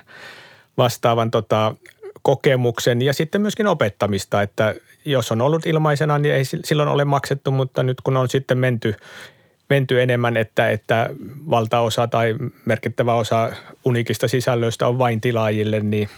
[0.77, 1.75] vastaavan tota,
[2.27, 7.51] kokemuksen ja sitten myöskin opettamista, että jos on ollut ilmaisena, niin ei silloin ole maksettu,
[7.51, 8.95] mutta nyt kun on sitten menty,
[9.69, 11.09] menty enemmän, että, että
[11.49, 12.35] valtaosa tai
[12.65, 13.51] merkittävä osa
[13.85, 16.09] unikista sisällöistä on vain tilaajille, niin,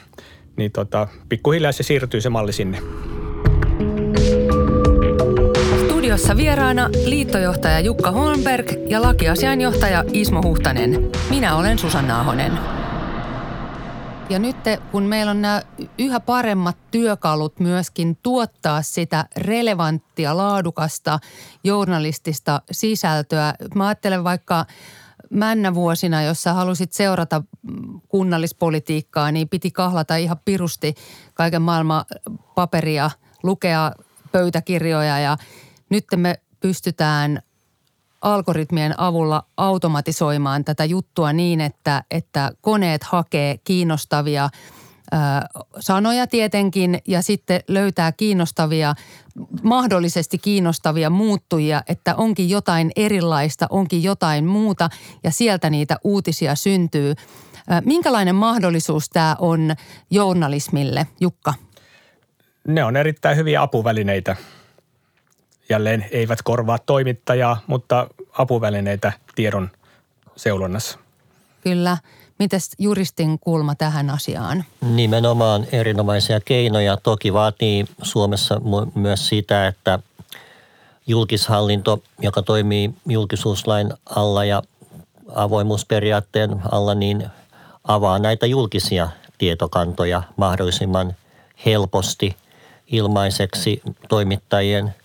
[0.55, 2.81] niin tota, pikkuhiljaa se siirtyy se malli sinne.
[5.85, 11.09] Studiossa vieraana liittojohtaja Jukka Holmberg ja lakiasiainjohtaja Ismo Huhtanen.
[11.29, 12.78] Minä olen Susanna Ahonen.
[14.29, 14.55] Ja nyt
[14.91, 15.61] kun meillä on nämä
[15.97, 21.19] yhä paremmat työkalut myöskin tuottaa sitä relevanttia, laadukasta
[21.63, 23.53] journalistista sisältöä.
[23.75, 24.65] Mä ajattelen vaikka
[25.29, 27.43] männä vuosina, jossa halusit seurata
[28.07, 30.93] kunnallispolitiikkaa, niin piti kahlata ihan pirusti
[31.33, 32.05] kaiken maailman
[32.55, 33.11] paperia,
[33.43, 33.91] lukea
[34.31, 35.37] pöytäkirjoja ja
[35.89, 37.41] nyt me pystytään
[38.21, 44.49] algoritmien avulla automatisoimaan tätä juttua niin, että, että koneet hakee kiinnostavia
[45.79, 48.93] sanoja tietenkin ja sitten löytää kiinnostavia,
[49.63, 54.89] mahdollisesti kiinnostavia muuttujia, että onkin jotain erilaista, onkin jotain muuta
[55.23, 57.13] ja sieltä niitä uutisia syntyy.
[57.85, 59.75] Minkälainen mahdollisuus tämä on
[60.11, 61.53] journalismille, Jukka?
[62.67, 64.35] Ne on erittäin hyviä apuvälineitä
[65.69, 69.69] jälleen eivät korvaa toimittajaa, mutta apuvälineitä tiedon
[70.35, 70.99] seulonnassa.
[71.63, 71.97] Kyllä.
[72.39, 74.63] Mites juristin kulma tähän asiaan?
[74.81, 76.97] Nimenomaan erinomaisia keinoja.
[76.97, 78.61] Toki vaatii Suomessa
[78.95, 79.99] myös sitä, että
[81.07, 84.61] julkishallinto, joka toimii julkisuuslain alla ja
[85.35, 87.27] avoimuusperiaatteen alla, niin
[87.83, 91.15] avaa näitä julkisia tietokantoja mahdollisimman
[91.65, 92.35] helposti
[92.87, 94.95] ilmaiseksi toimittajien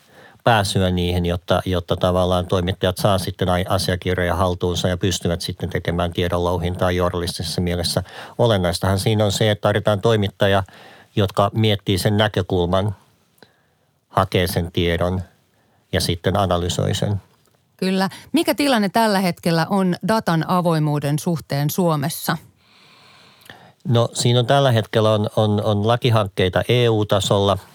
[0.44, 6.90] pääsyä niihin, jotta, jotta tavallaan toimittajat saa sitten asiakirjoja haltuunsa ja pystyvät sitten tekemään tiedonlouhintaa
[6.90, 8.02] journalistisessa mielessä.
[8.38, 10.62] Olennaistahan siinä on se, että tarvitaan toimittaja,
[11.16, 12.96] jotka miettii sen näkökulman,
[14.08, 15.22] hakee sen tiedon
[15.92, 17.22] ja sitten analysoi sen.
[17.76, 18.08] Kyllä.
[18.32, 22.36] Mikä tilanne tällä hetkellä on datan avoimuuden suhteen Suomessa?
[23.88, 27.58] No siinä on tällä hetkellä on, on, on lakihankkeita EU-tasolla–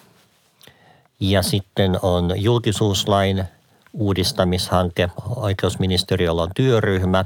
[1.19, 3.43] ja sitten on julkisuuslain
[3.93, 5.09] uudistamishanke.
[5.35, 7.25] Oikeusministeriöllä on työryhmä.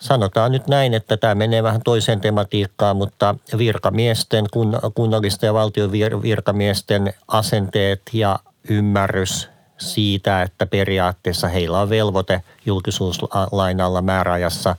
[0.00, 4.44] Sanotaan nyt näin, että tämä menee vähän toiseen tematiikkaan, mutta virkamiesten,
[4.94, 9.48] kunnallisten ja valtion virkamiesten asenteet ja ymmärrys
[9.78, 14.76] siitä, että periaatteessa heillä on velvoite julkisuuslain alla määräajassa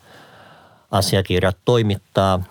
[0.91, 2.43] asiakirjat toimittaa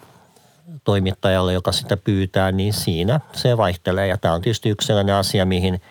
[0.85, 4.07] toimittajalle, joka sitä pyytää, niin siinä se vaihtelee.
[4.07, 5.83] Ja tämä on tietysti yksi sellainen asia, mihin,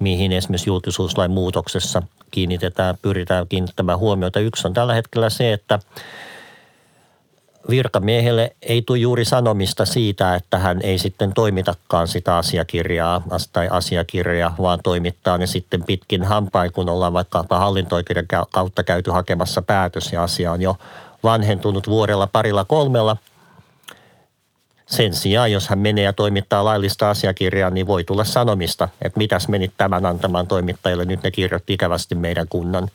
[0.00, 4.40] mihin esimerkiksi julkisuuslain muutoksessa kiinnitetään, pyritään kiinnittämään huomiota.
[4.40, 5.78] Yksi on tällä hetkellä se, että
[7.70, 14.54] virkamiehelle ei tule juuri sanomista siitä, että hän ei sitten toimitakaan sitä asiakirjaa tai asiakirjaa,
[14.58, 20.22] vaan toimittaa ne sitten pitkin hampain, kun ollaan vaikka hallinto-oikeuden kautta käyty hakemassa päätös ja
[20.22, 20.76] asia on jo
[21.22, 23.16] vanhentunut vuodella parilla kolmella–
[24.86, 29.48] Sen sijaan, jos hän menee ja toimittaa laillista asiakirjaa, niin voi tulla sanomista, että mitäs
[29.48, 31.04] menit tämän antamaan toimittajalle.
[31.04, 32.88] Nyt ne kirjoitti ikävästi meidän kunnan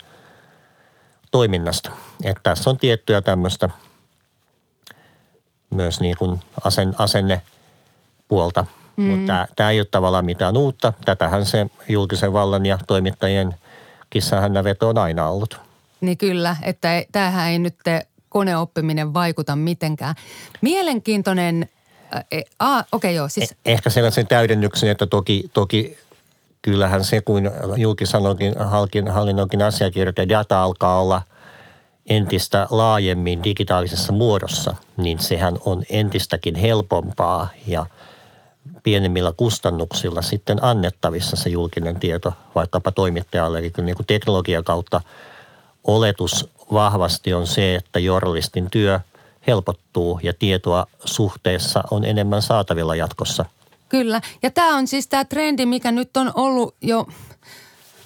[1.31, 1.91] toiminnasta.
[2.23, 3.69] Että tässä on tiettyä tämmöistä
[5.69, 8.65] myös niin kuin asen, asennepuolta.
[8.95, 9.03] Mm.
[9.03, 10.93] Mutta tämä ei ole tavallaan mitään uutta.
[11.05, 13.55] Tätähän se julkisen vallan ja toimittajien
[14.09, 15.59] kissahännäveto on aina ollut.
[16.01, 17.75] Niin kyllä, että tämähän ei nyt
[18.29, 20.15] koneoppiminen vaikuta mitenkään.
[20.61, 21.69] Mielenkiintoinen,
[22.31, 23.51] e, okei okay, joo, siis.
[23.51, 25.97] Eh, ehkä sellaisen täydennyksen, että toki, toki
[26.61, 31.21] kyllähän se, kun julkishallinnokin hallinnonkin asiakirjat ja data alkaa olla
[32.09, 37.85] entistä laajemmin digitaalisessa muodossa, niin sehän on entistäkin helpompaa ja
[38.83, 43.59] pienemmillä kustannuksilla sitten annettavissa se julkinen tieto vaikkapa toimittajalle.
[43.59, 45.01] Eli niin kuin teknologian kautta
[45.83, 48.99] oletus vahvasti on se, että journalistin työ
[49.47, 53.45] helpottuu ja tietoa suhteessa on enemmän saatavilla jatkossa.
[53.89, 54.21] Kyllä.
[54.43, 57.07] Ja tämä on siis tämä trendi, mikä nyt on ollut jo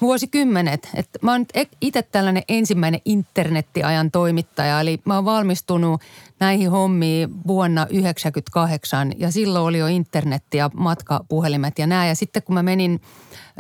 [0.02, 0.90] vuosikymmenet.
[0.94, 1.46] Et mä oon
[1.82, 6.02] itse tällainen ensimmäinen internettiajan toimittaja, eli mä oon valmistunut
[6.40, 12.08] näihin hommiin vuonna 1998 ja silloin oli jo internetti ja matkapuhelimet ja nämä.
[12.08, 13.02] Ja sitten kun mä menin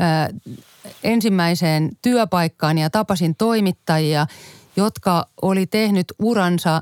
[0.01, 0.57] äh,
[1.03, 4.27] ensimmäiseen työpaikkaan ja tapasin toimittajia,
[4.75, 6.81] jotka oli tehnyt uransa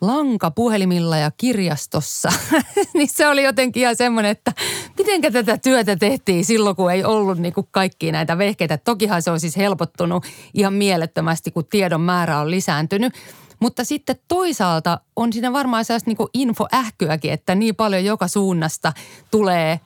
[0.00, 2.32] lankapuhelimilla ja kirjastossa,
[2.94, 4.52] niin se oli jotenkin ihan semmoinen, että
[4.98, 8.78] miten tätä työtä tehtiin silloin, kun ei ollut niin kuin kaikkia näitä vehkeitä.
[8.78, 13.14] Tokihan se on siis helpottunut ihan mielettömästi, kun tiedon määrä on lisääntynyt.
[13.60, 18.92] Mutta sitten toisaalta on siinä varmaan sellaista niin infoähkyäkin, että niin paljon joka suunnasta
[19.30, 19.80] tulee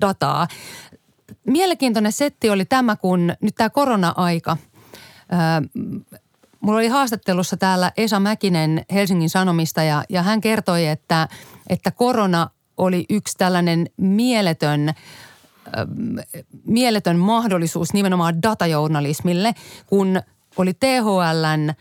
[0.00, 0.48] dataa.
[1.46, 4.56] Mielenkiintoinen setti oli tämä, kun nyt tämä korona-aika–
[6.60, 11.28] Mulla oli haastattelussa täällä Esa Mäkinen Helsingin Sanomista ja, ja hän kertoi, että,
[11.68, 14.94] että korona oli yksi tällainen mieletön, äh,
[16.64, 19.54] mieletön mahdollisuus nimenomaan datajournalismille,
[19.86, 20.22] kun
[20.56, 21.74] oli THLn äh,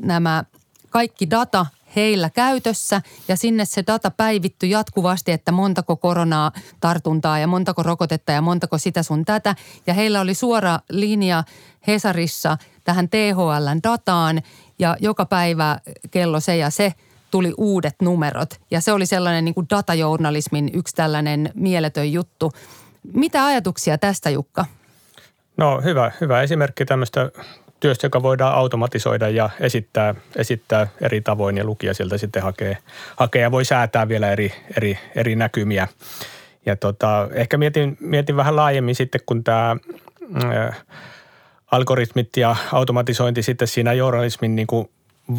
[0.00, 0.44] nämä
[0.90, 7.46] kaikki data heillä käytössä ja sinne se data päivitty jatkuvasti, että montako koronaa tartuntaa ja
[7.46, 9.54] montako rokotetta ja montako sitä sun tätä.
[9.86, 11.44] Ja heillä oli suora linja
[11.86, 14.42] Hesarissa tähän THLn dataan
[14.78, 15.78] ja joka päivä
[16.10, 16.94] kello se ja se
[17.30, 18.60] tuli uudet numerot.
[18.70, 22.52] Ja se oli sellainen niin kuin datajournalismin yksi tällainen mieletön juttu.
[23.14, 24.64] Mitä ajatuksia tästä Jukka?
[25.56, 27.30] No hyvä, hyvä esimerkki tämmöistä
[27.82, 32.78] työstä, joka voidaan automatisoida ja esittää, esittää eri tavoin ja lukija sieltä sitten hakee,
[33.16, 35.88] hakee ja voi säätää vielä eri, eri, eri näkymiä.
[36.66, 39.76] Ja tota, ehkä mietin, mietin vähän laajemmin sitten, kun tämä
[40.44, 40.84] äh,
[41.70, 44.90] algoritmit ja automatisointi sitten siinä journalismin niin kuin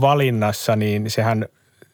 [0.02, 1.46] valinnassa, niin sehän,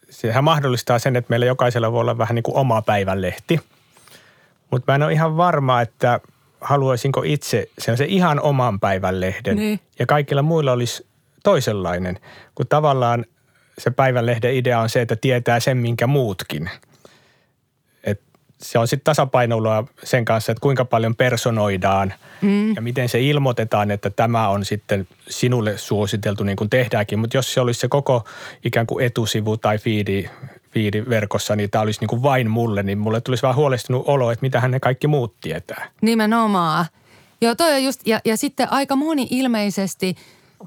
[0.09, 3.59] sehän mahdollistaa sen, että meillä jokaisella voi olla vähän niin kuin oma päivänlehti.
[4.71, 6.19] Mutta mä en ole ihan varma, että–
[6.61, 9.79] haluaisinko itse sen ihan oman päivän lehden niin.
[9.99, 11.07] ja kaikilla muilla olisi
[11.43, 12.19] toisenlainen,
[12.55, 13.25] kun tavallaan
[13.77, 16.69] se päivänlehden idea on se, että tietää sen, minkä muutkin.
[18.03, 18.21] Et
[18.61, 22.75] se on sitten tasapainoilua sen kanssa, että kuinka paljon personoidaan mm.
[22.75, 27.19] ja miten se ilmoitetaan, että tämä on sitten sinulle suositeltu niin kuin tehdäänkin.
[27.19, 28.27] Mutta jos se olisi se koko
[28.65, 30.29] ikään kuin etusivu tai fiidi,
[31.09, 34.43] verkossa, niin tämä olisi niin kuin vain mulle, niin mulle tulisi vähän huolestunut olo, että
[34.43, 35.89] mitä ne kaikki muut tietää.
[36.01, 36.85] Nimenomaan.
[37.41, 40.15] Joo, toi on just, ja, ja sitten aika moni ilmeisesti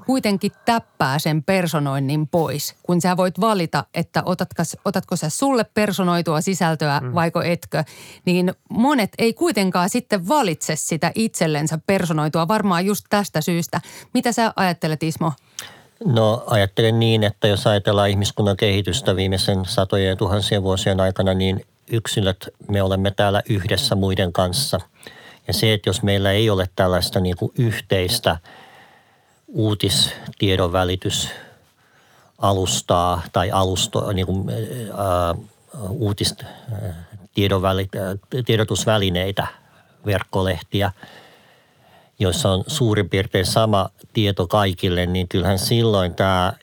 [0.05, 6.41] kuitenkin täppää sen personoinnin pois, kun sä voit valita, että otatko, otatko sä sulle personoitua
[6.41, 7.13] sisältöä mm.
[7.13, 7.83] vaiko etkö,
[8.25, 13.81] niin monet ei kuitenkaan sitten valitse sitä itsellensä personoitua varmaan just tästä syystä.
[14.13, 15.31] Mitä sä ajattelet Ismo?
[16.05, 21.65] No ajattelen niin, että jos ajatellaan ihmiskunnan kehitystä viimeisen satojen ja tuhansien vuosien aikana, niin
[21.91, 24.79] yksilöt me olemme täällä yhdessä muiden kanssa.
[25.47, 28.37] Ja se, että jos meillä ei ole tällaista niin kuin yhteistä
[29.47, 30.71] uutistiedon
[32.37, 34.49] alustaa tai alusto, niin kuin,
[34.97, 35.35] ää,
[35.89, 36.43] uutist,
[38.45, 39.47] tiedotusvälineitä,
[40.05, 40.91] verkkolehtiä–
[42.23, 46.53] joissa on suurin piirtein sama tieto kaikille, niin kyllähän silloin tämä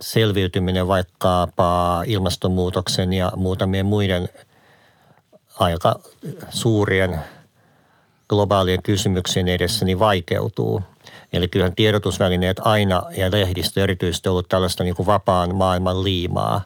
[0.00, 4.28] selviytyminen vaikkapa ilmastonmuutoksen ja muutamien muiden
[5.58, 6.00] aika
[6.50, 7.18] suurien
[8.28, 10.82] globaalien kysymyksien edessä niin vaikeutuu.
[11.32, 16.60] Eli kyllähän tiedotusvälineet aina ja lehdistö erityisesti on ollut tällaista niin kuin vapaan maailman liimaa,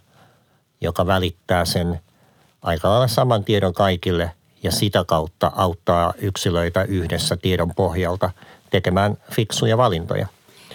[0.80, 2.00] joka välittää sen
[2.62, 4.30] aika lailla saman tiedon kaikille–
[4.62, 8.30] ja sitä kautta auttaa yksilöitä yhdessä tiedon pohjalta
[8.70, 10.26] tekemään fiksuja valintoja.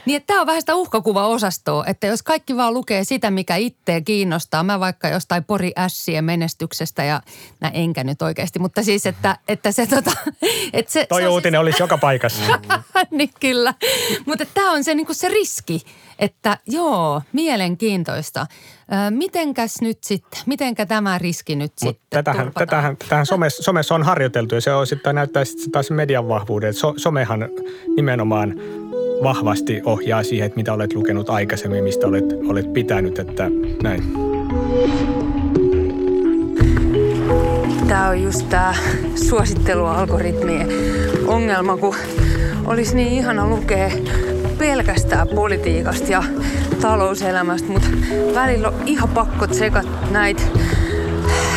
[0.07, 4.63] Niin, tämä on vähän sitä uhkakuva-osastoa, että jos kaikki vaan lukee sitä, mikä itseä kiinnostaa,
[4.63, 7.21] mä vaikka jostain Pori Ässien menestyksestä ja,
[7.59, 10.11] nä enkä nyt oikeasti, mutta siis, että, että se tota...
[10.73, 11.61] Että se, Toi se uutinen siis...
[11.61, 12.59] olisi joka paikassa.
[13.11, 13.73] niin kyllä,
[14.25, 15.81] mutta tämä on se, niin se riski,
[16.19, 18.47] että joo, mielenkiintoista.
[19.09, 24.03] Mitenkäs nyt sitten, mitenkä tämä riski nyt Mut sitten tätähän, tätähän, tätähän somessa, somessa on
[24.03, 26.73] harjoiteltu ja se on sitten näyttää sitten taas median vahvuuden.
[26.73, 27.49] So, somehan
[27.95, 28.55] nimenomaan
[29.23, 33.51] vahvasti ohjaa siihen, että mitä olet lukenut aikaisemmin, mistä olet, olet pitänyt, että
[33.83, 34.03] näin.
[37.87, 38.75] Tämä on just tämä
[39.15, 40.67] suosittelualgoritmien
[41.27, 41.95] ongelma, kun
[42.65, 43.91] olisi niin ihana lukea
[44.57, 46.23] pelkästään politiikasta ja
[46.81, 47.87] talouselämästä, mutta
[48.35, 50.43] välillä on ihan pakko tsekat näitä,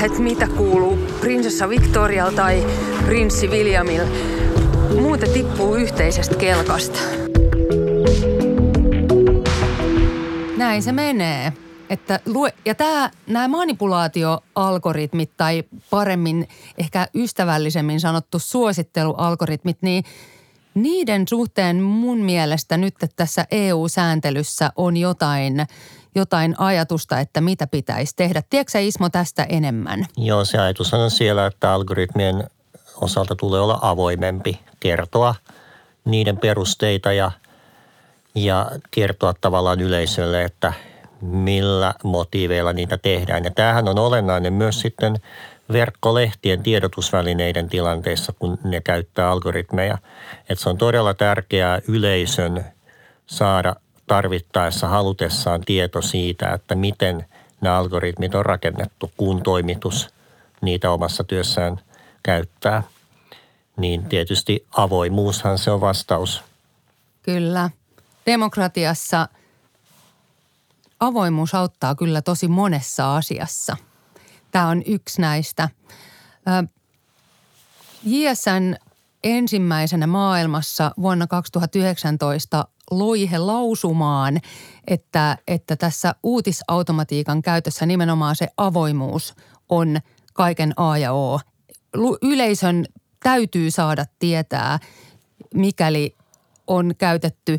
[0.02, 2.66] että mitä kuuluu prinsessa Victorialta tai
[3.06, 4.08] prinssi Williamille.
[5.00, 6.98] Muuten tippuu yhteisestä kelkasta.
[10.56, 11.52] Näin se menee.
[11.90, 16.48] Että lue, ja tämä, nämä manipulaatioalgoritmit tai paremmin
[16.78, 20.04] ehkä ystävällisemmin sanottu suosittelualgoritmit, niin
[20.74, 25.66] niiden suhteen mun mielestä nyt tässä EU-sääntelyssä on jotain,
[26.14, 28.42] jotain ajatusta, että mitä pitäisi tehdä.
[28.50, 30.06] Tiedätkö Ismo tästä enemmän?
[30.16, 32.44] Joo, se ajatus on siellä, että algoritmien
[32.96, 35.34] osalta tulee olla avoimempi kertoa
[36.04, 37.30] niiden perusteita ja,
[38.34, 40.72] ja kertoa tavallaan yleisölle, että
[41.20, 43.44] millä motiiveilla niitä tehdään.
[43.44, 45.16] Ja tämähän on olennainen myös sitten
[45.72, 49.98] verkkolehtien tiedotusvälineiden tilanteissa, kun ne käyttää algoritmeja.
[50.48, 52.64] Että se on todella tärkeää yleisön
[53.26, 57.26] saada tarvittaessa halutessaan tieto siitä, että miten
[57.60, 60.08] nämä algoritmit on rakennettu, kun toimitus
[60.60, 61.80] niitä omassa työssään
[62.22, 62.82] käyttää.
[63.76, 66.42] Niin tietysti avoimuushan se on vastaus.
[67.22, 67.70] Kyllä.
[68.26, 69.28] Demokratiassa
[71.00, 73.76] avoimuus auttaa kyllä tosi monessa asiassa–
[74.50, 75.68] Tämä on yksi näistä.
[78.04, 78.74] JSN
[79.24, 84.40] ensimmäisenä maailmassa vuonna 2019 loi he lausumaan,
[84.86, 89.34] että, että tässä uutisautomatiikan käytössä nimenomaan se avoimuus
[89.68, 90.00] on
[90.32, 91.40] kaiken A ja O.
[92.22, 92.84] Yleisön
[93.22, 94.78] täytyy saada tietää,
[95.54, 96.16] mikäli
[96.66, 97.58] on käytetty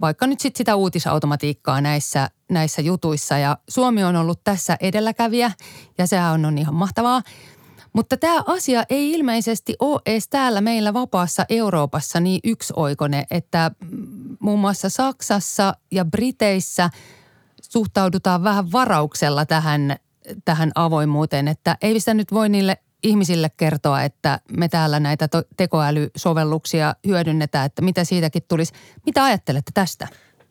[0.00, 3.38] vaikka nyt sit sitä uutisautomatiikkaa näissä, näissä jutuissa.
[3.38, 5.52] Ja Suomi on ollut tässä edelläkävijä
[5.98, 7.22] ja sehän on, on ihan mahtavaa.
[7.92, 13.70] Mutta tämä asia ei ilmeisesti ole edes täällä meillä vapaassa Euroopassa niin yksioikoinen, että
[14.40, 16.90] muun muassa Saksassa ja Briteissä
[17.62, 19.96] suhtaudutaan vähän varauksella tähän,
[20.44, 26.94] tähän avoimuuteen, että ei sitä nyt voi niille ihmisille kertoa, että me täällä näitä tekoälysovelluksia
[27.06, 28.72] hyödynnetään, että mitä siitäkin tulisi.
[29.06, 30.08] Mitä ajattelette tästä?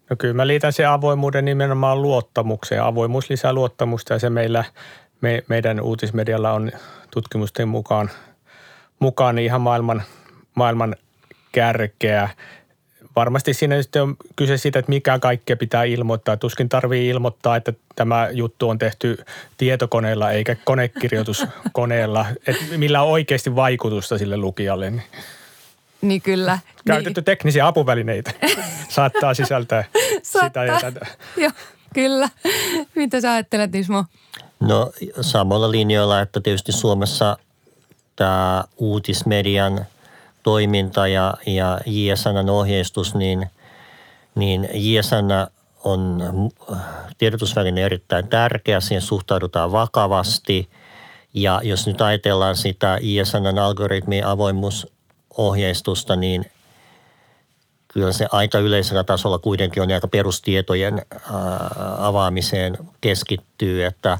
[0.10, 2.84] No kyllä mä liitän sen avoimuuden nimenomaan luottamukseen.
[2.84, 4.64] Avoimuus lisää luottamusta ja se meillä,
[5.22, 6.72] me, meidän uutismedialla on
[7.12, 8.10] tutkimusten mukaan,
[8.99, 10.03] mukaan ihan maailman,
[10.56, 10.95] maailman
[11.51, 12.30] kärkeä
[13.16, 16.38] varmasti siinä sitten on kyse siitä, että mikä kaikkea pitää ilmoittaa.
[16.38, 19.18] Tuskin tarvii ilmoittaa, että tämä juttu on tehty
[19.58, 22.26] tietokoneella eikä konekirjoituskoneella.
[22.47, 24.93] Että millä on oikeasti vaikutusta sille lukijalle.
[26.02, 26.60] Niin, niin kyllä.
[26.88, 27.26] Käytetty niin.
[27.26, 28.32] teknisiä apuvälineitä
[28.89, 29.84] saattaa sisältää
[30.24, 30.66] saattaa.
[30.66, 31.06] sitä ja tätä.
[31.38, 31.52] Joo,
[31.93, 32.30] kyllä.
[32.96, 34.06] Mitä sä ajattelet Ismo?
[34.60, 34.91] No
[35.22, 37.38] samalla linjoilla, että tietysti Suomessa
[38.16, 39.86] tämä uutismedian–
[40.46, 43.48] toiminta ja, ja JSN ohjeistus, niin,
[44.36, 45.30] niin JSN
[45.84, 46.24] on
[47.18, 50.70] tiedotusväline erittäin tärkeä, siihen suhtaudutaan vakavasti.
[51.34, 54.22] Ja jos nyt ajatellaan sitä ISN algoritmi
[55.38, 56.45] avoimuusohjeistusta, niin
[57.88, 61.05] kyllä se aika yleisellä tasolla kuitenkin on aika perustietojen
[61.97, 64.19] avaamiseen keskittyy, että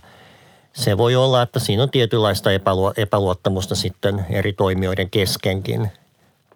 [0.74, 2.50] se voi olla, että siinä on tietynlaista
[2.98, 5.92] epäluottamusta sitten eri toimijoiden keskenkin–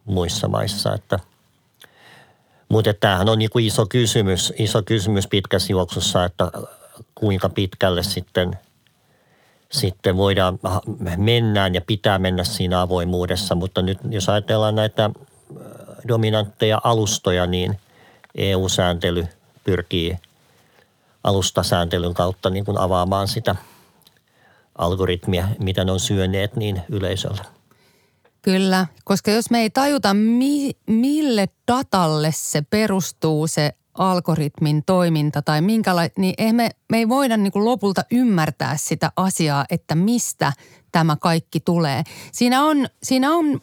[0.10, 0.94] muissa maissa.
[0.94, 1.20] Että,
[2.70, 6.52] mutta tämähän on niin iso kysymys, iso kysymys pitkässä juoksussa, että
[7.16, 8.60] kuinka pitkälle sitten,
[9.72, 10.60] sitten voidaan
[11.18, 13.56] mennään ja pitää mennä siinä avoimuudessa.
[13.56, 15.12] Mutta nyt jos ajatellaan näitä äh,
[16.08, 17.80] dominantteja alustoja, niin
[18.36, 19.28] EU-sääntely
[19.64, 20.18] pyrkii
[21.24, 23.56] alustasääntelyn kautta niin kuin avaamaan sitä
[24.78, 27.46] algoritmia, mitä ne on syöneet niin yleisöllä.
[28.42, 35.62] Kyllä, koska jos me ei tajuta, mi, mille datalle se perustuu se algoritmin toiminta tai
[35.62, 40.54] minkälainen, niin ei me, me ei voida niin kuin lopulta ymmärtää sitä asiaa, että mistä
[40.92, 42.04] tämä kaikki tulee.
[42.32, 43.62] Siinä on, siinä on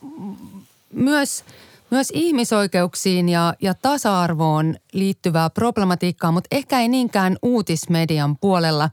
[0.93, 1.45] myös,
[1.91, 8.91] myös ihmisoikeuksiin ja, ja tasa-arvoon liittyvää problematiikkaa, mutta ehkä ei niinkään uutismedian puolella.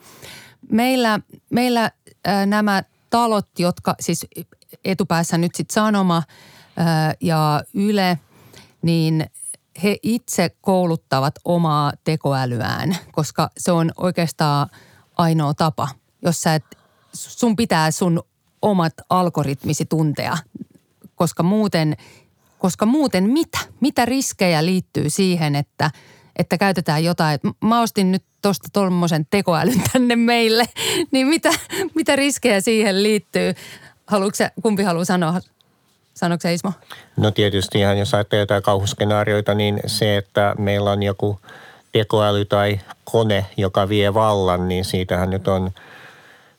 [0.71, 1.19] Meillä,
[1.49, 1.91] meillä
[2.27, 4.27] äh, nämä talot, jotka siis
[4.85, 8.19] etupäässä nyt sitten Sanoma äh, ja Yle,
[8.81, 9.29] niin
[9.83, 14.69] he itse kouluttavat omaa tekoälyään, koska se on oikeastaan
[15.17, 15.87] ainoa tapa,
[16.21, 16.63] jos sä et,
[17.13, 18.23] sun pitää sun
[18.61, 20.37] omat algoritmisi tuntea,
[21.15, 21.97] koska muuten,
[22.59, 23.59] koska muuten mitä?
[23.79, 25.91] Mitä riskejä liittyy siihen, että,
[26.35, 27.39] että käytetään jotain?
[27.63, 30.65] Mä ostin nyt tuosta tuommoisen tekoälyn tänne meille,
[31.11, 31.49] niin mitä,
[31.95, 33.53] mitä riskejä siihen liittyy?
[34.07, 35.41] Haluatko kumpi haluaa sanoa?
[36.13, 36.71] Sanoiko Ismo?
[37.17, 41.39] No tietysti ihan jos ajattelee jotain kauhuskenaarioita, niin se, että meillä on joku
[41.91, 45.71] tekoäly tai kone, joka vie vallan, niin siitähän nyt on–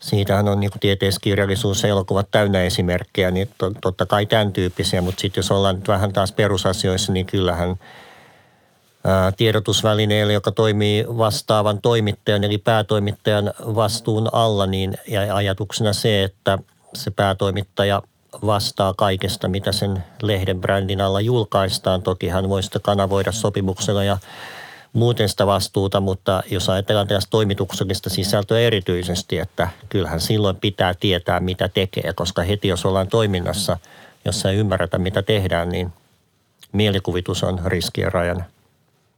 [0.05, 3.49] siitähän on niin tieteiskirjallisuus ja elokuvat täynnä esimerkkejä, niin
[3.81, 7.77] totta kai tämän tyyppisiä, mutta sitten jos ollaan nyt vähän taas perusasioissa, niin kyllähän
[9.37, 16.59] tiedotusvälineellä, joka toimii vastaavan toimittajan eli päätoimittajan vastuun alla, niin ja ajatuksena se, että
[16.95, 18.03] se päätoimittaja
[18.47, 22.03] vastaa kaikesta, mitä sen lehden brändin alla julkaistaan.
[22.03, 24.19] Toki hän voi sitä kanavoida sopimuksella ja
[24.93, 31.41] muuten sitä vastuuta, mutta jos ajatellaan tällaista toimituksellista sisältöä erityisesti, että kyllähän silloin pitää tietää,
[31.41, 33.77] mitä tekee, koska heti jos ollaan toiminnassa,
[34.25, 35.93] jossa ei ymmärretä, mitä tehdään, niin
[36.73, 38.45] mielikuvitus on riskien rajana.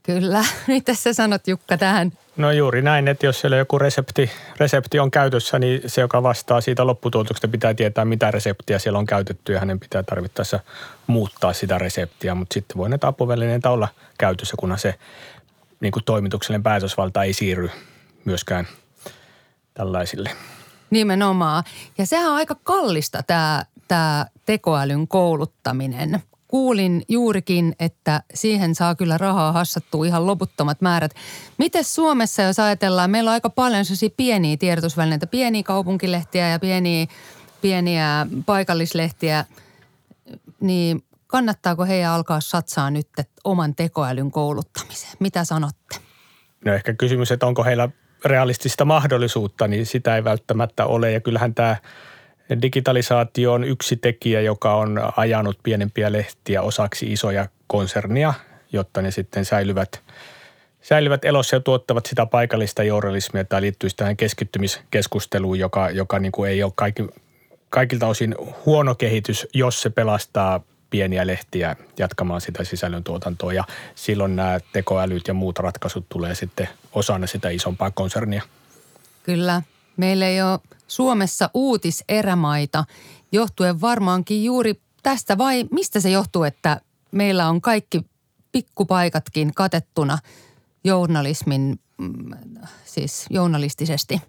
[0.06, 0.44] Kyllä.
[0.66, 2.12] Mitä sä sanot Jukka tähän?
[2.36, 6.60] No juuri näin, että jos siellä joku resepti, resepti on käytössä, niin se, joka vastaa
[6.60, 10.60] siitä lopputuotoksesta, pitää tietää, mitä reseptiä siellä on käytetty ja hänen pitää tarvittaessa
[11.06, 12.34] muuttaa sitä reseptiä.
[12.34, 13.88] Mutta sitten voi näitä apuvälineitä olla
[14.18, 14.94] käytössä, kunhan se
[15.80, 17.70] niin kuin toimituksellinen päätösvalta ei siirry
[18.24, 18.66] myöskään
[19.74, 20.30] tällaisille.
[20.90, 21.64] Nimenomaan.
[21.98, 26.22] Ja sehän on aika kallista tämä, tämä tekoälyn kouluttaminen.
[26.48, 31.12] Kuulin juurikin, että siihen saa kyllä rahaa hassattua ihan loputtomat määrät.
[31.58, 37.06] Miten Suomessa, jos ajatellaan, meillä on aika paljon sellaisia pieniä tiedotusvälineitä, pieniä kaupunkilehtiä ja pieniä,
[37.60, 39.44] pieniä paikallislehtiä,
[40.60, 43.08] niin Kannattaako heidän alkaa satsaa nyt
[43.44, 45.12] oman tekoälyn kouluttamiseen?
[45.18, 45.96] Mitä sanotte?
[46.64, 47.88] No ehkä kysymys, että onko heillä
[48.24, 51.12] realistista mahdollisuutta, niin sitä ei välttämättä ole.
[51.12, 51.76] Ja kyllähän tämä
[52.62, 58.34] digitalisaatio on yksi tekijä, joka on ajanut pienempiä lehtiä osaksi isoja konsernia,
[58.72, 60.02] jotta ne sitten säilyvät,
[60.82, 66.50] säilyvät elossa ja tuottavat sitä paikallista journalismia tai liittyisi tähän keskittymiskeskusteluun, joka, joka niin kuin
[66.50, 67.06] ei ole kaikki,
[67.70, 68.34] kaikilta osin
[68.66, 75.34] huono kehitys, jos se pelastaa pieniä lehtiä jatkamaan sitä sisällöntuotantoa ja silloin nämä tekoälyt ja
[75.34, 78.42] muut ratkaisut tulee sitten osana sitä isompaa konsernia.
[79.22, 79.62] Kyllä.
[79.96, 82.84] Meillä ei ole Suomessa uutiserämaita
[83.32, 86.80] johtuen varmaankin juuri tästä vai mistä se johtuu, että
[87.12, 88.06] meillä on kaikki
[88.52, 90.18] pikkupaikatkin katettuna
[90.84, 92.30] journalismin, mm,
[92.84, 94.20] siis journalistisesti?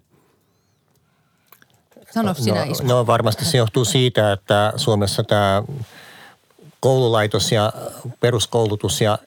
[2.14, 5.64] Sano sinä no, No varmasti se johtuu siitä, että Suomessa tämä
[6.80, 7.74] koululaitos ja
[8.20, 9.20] peruskoulutus ja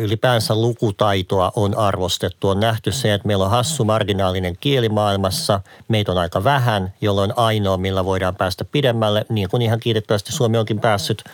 [0.00, 2.48] ylipäänsä lukutaitoa on arvostettu.
[2.48, 5.60] On nähty se, että meillä on hassu marginaalinen kieli maailmassa.
[5.88, 10.58] Meitä on aika vähän, jolloin ainoa, millä voidaan päästä pidemmälle, niin kuin ihan kiitettävästi Suomi
[10.58, 11.24] onkin päässyt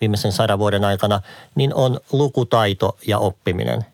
[0.00, 1.20] viimeisen sadan vuoden aikana,
[1.54, 3.86] niin on lukutaito ja oppiminen.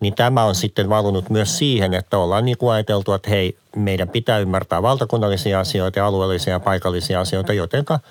[0.00, 4.08] Niin tämä on sitten valunut myös siihen, että ollaan niin kuin ajateltu, että hei, meidän
[4.08, 8.00] pitää ymmärtää valtakunnallisia asioita ja alueellisia ja paikallisia asioita, jotenka–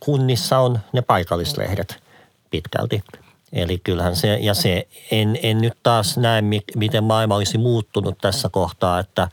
[0.00, 2.03] kunnissa on ne paikallislehdet
[2.54, 3.02] pitkälti.
[3.52, 6.42] Eli kyllähän se, ja se, en, en nyt taas näe,
[6.76, 9.28] miten maailma olisi muuttunut tässä kohtaa, että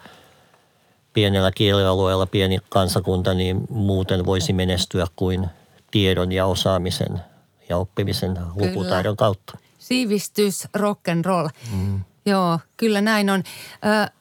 [1.14, 5.48] pienellä kielialueella pieni kansakunta niin muuten voisi menestyä kuin
[5.92, 7.22] tiedon ja osaamisen
[7.70, 9.58] ja oppimisen lukutaidon kautta.
[9.80, 11.48] Siivistys, rock and roll.
[11.76, 12.00] Mm.
[12.26, 13.44] Joo, kyllä näin on.
[13.86, 14.12] Ö,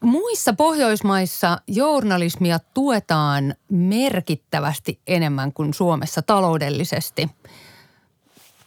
[0.00, 7.28] Muissa Pohjoismaissa journalismia tuetaan merkittävästi enemmän kuin Suomessa taloudellisesti.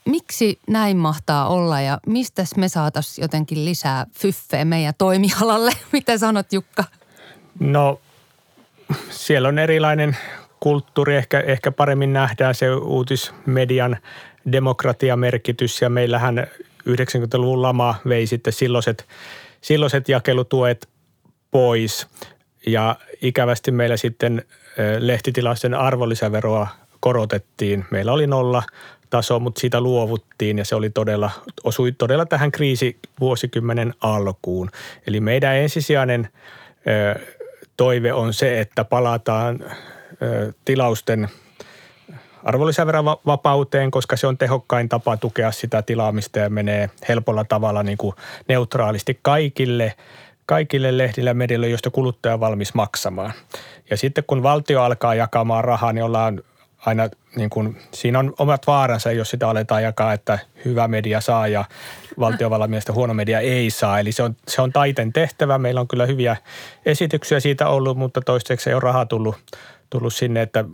[0.06, 5.72] Miksi näin mahtaa olla ja mistä me saataisiin jotenkin lisää fyffeä meidän toimialalle?
[5.92, 6.84] Mitä sanot Jukka?
[7.60, 8.00] No
[9.10, 10.18] siellä on erilainen
[10.60, 11.16] kulttuuri.
[11.16, 13.98] Ehkä, ehkä paremmin nähdään se uutismedian
[14.52, 16.48] demokratiamerkitys ja meillähän
[16.90, 19.08] 90-luvun lama vei sitten silloiset,
[19.62, 20.90] silloiset jakelutuet
[21.52, 22.08] pois.
[22.68, 24.46] Ja ikävästi meillä sitten
[25.00, 26.68] lehtitilaisten arvonlisäveroa
[27.00, 27.86] korotettiin.
[27.92, 28.64] Meillä oli nolla
[29.14, 31.32] taso, mutta siitä luovuttiin ja se oli todella,
[31.64, 34.70] osui todella tähän kriisivuosikymmenen alkuun.
[35.08, 36.30] Eli meidän ensisijainen
[37.78, 39.60] toive on se, että palataan
[40.66, 41.30] tilausten
[42.44, 48.16] arvonlisäverovapauteen, koska se on tehokkain tapa tukea sitä tilaamista ja menee helpolla tavalla niin kuin
[48.48, 49.94] neutraalisti kaikille,
[50.46, 53.34] kaikille lehdille ja medille, joista kuluttaja on valmis maksamaan.
[53.90, 56.42] Ja sitten kun valtio alkaa jakamaan rahaa, niin ollaan
[56.86, 61.48] aina niin kuin, siinä on omat vaaransa, jos sitä aletaan jakaa, että hyvä media saa
[61.48, 61.66] ja
[62.20, 64.00] valtiovallan mielestä huono media ei saa.
[64.00, 65.58] Eli se on, se on taiten tehtävä.
[65.58, 66.38] Meillä on kyllä hyviä
[66.86, 69.36] esityksiä siitä ollut, mutta toistaiseksi ei ole rahaa tullut,
[69.90, 70.66] tullut sinne, että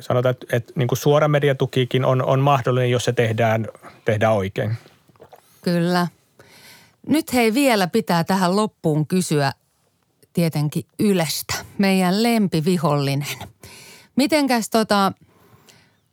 [0.00, 3.68] sanotaan, että, että niin kuin suora mediatukikin on, on mahdollinen, jos se tehdään,
[4.04, 4.76] tehdään oikein.
[5.62, 6.06] Kyllä.
[7.06, 9.52] Nyt hei vielä pitää tähän loppuun kysyä
[10.32, 13.48] tietenkin Ylestä, meidän lempivihollinen.
[14.16, 15.12] Mitenkäs tota,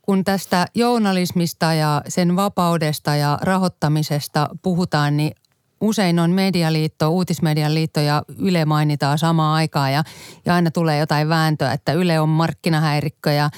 [0.08, 5.32] kun tästä journalismista ja sen vapaudesta ja rahoittamisesta puhutaan, niin
[5.80, 10.02] usein on medialiitto, uutismedian liitto ja Yle mainitaan samaan aikaan ja,
[10.46, 13.50] ja aina tulee jotain vääntöä, että Yle on markkinahäirikkö ja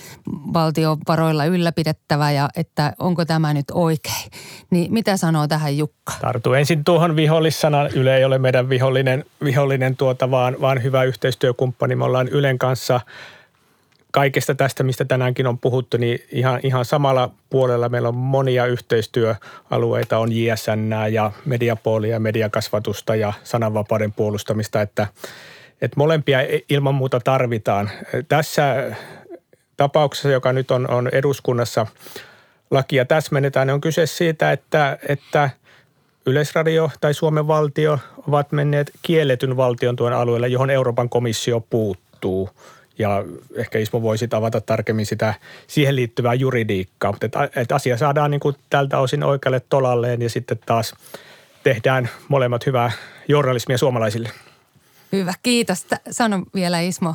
[0.53, 4.31] valtion varoilla ylläpidettävä ja että onko tämä nyt oikein.
[4.71, 6.13] Niin mitä sanoo tähän Jukka?
[6.21, 7.89] Tartu ensin tuohon vihollissana.
[7.89, 11.97] Yle ei ole meidän vihollinen, vihollinen tuota, vaan, vaan hyvä yhteistyökumppani.
[11.97, 13.01] Me ollaan Ylen kanssa–
[14.11, 20.19] kaikesta tästä, mistä tänäänkin on puhuttu, niin ihan, ihan samalla puolella meillä on monia yhteistyöalueita,
[20.19, 25.07] on JSN ja mediapoolia, mediakasvatusta ja sananvapauden puolustamista, että,
[25.83, 26.39] että molempia
[26.69, 27.91] ilman muuta tarvitaan.
[28.29, 28.97] Tässä
[29.77, 31.87] tapauksessa, joka nyt on, on eduskunnassa
[32.71, 35.51] lakia täsmennetään, niin on kyse siitä, että, että
[36.27, 37.99] Yleisradio tai Suomen valtio
[38.29, 42.51] ovat menneet kielletyn valtion tuen alueelle, johon Euroopan komissio puuttuu–
[43.01, 43.25] ja
[43.55, 45.35] ehkä Ismo voisi avata tarkemmin sitä
[45.67, 47.13] siihen liittyvää juridiikkaa.
[47.13, 50.95] Mutta että, että asia saadaan niin kuin tältä osin oikealle tolalleen ja sitten taas
[51.63, 52.93] tehdään molemmat hyvää
[53.29, 54.31] journalismia suomalaisille.
[55.13, 55.87] Hyvä, kiitos.
[56.11, 57.15] Sano vielä Ismo.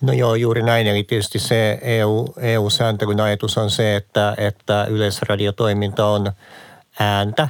[0.00, 0.86] No joo, juuri näin.
[0.86, 6.32] Eli tietysti se EU, EU-sääntelyn ajatus on se, että, että yleisradiotoiminta on
[6.98, 7.48] ääntä,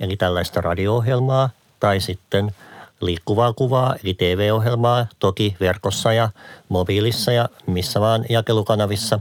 [0.00, 1.50] eli tällaista radio-ohjelmaa,
[1.80, 2.50] tai sitten–
[3.00, 6.28] liikkuvaa kuvaa, eli TV-ohjelmaa, toki verkossa ja
[6.68, 9.20] mobiilissa ja missä vaan jakelukanavissa.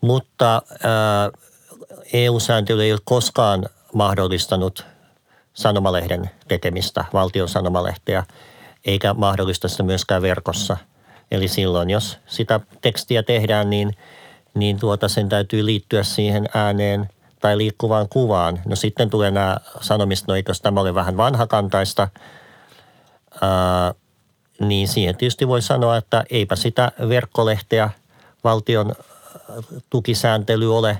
[0.00, 0.62] Mutta
[2.12, 4.86] EU-sääntely ei ole koskaan mahdollistanut
[5.54, 8.24] sanomalehden tekemistä, valtion sanomalehteä,
[8.84, 10.76] eikä mahdollista sitä myöskään verkossa.
[11.30, 13.96] Eli silloin, jos sitä tekstiä tehdään, niin,
[14.54, 17.08] niin tuota sen täytyy liittyä siihen ääneen
[17.40, 18.60] tai liikkuvaan kuvaan.
[18.64, 22.08] No sitten tulee nämä sanomista, no tämä ole vähän vanhakantaista–
[24.60, 27.90] niin siihen tietysti voi sanoa, että eipä sitä verkkolehteä
[28.44, 28.94] valtion
[29.90, 30.98] tukisääntely ole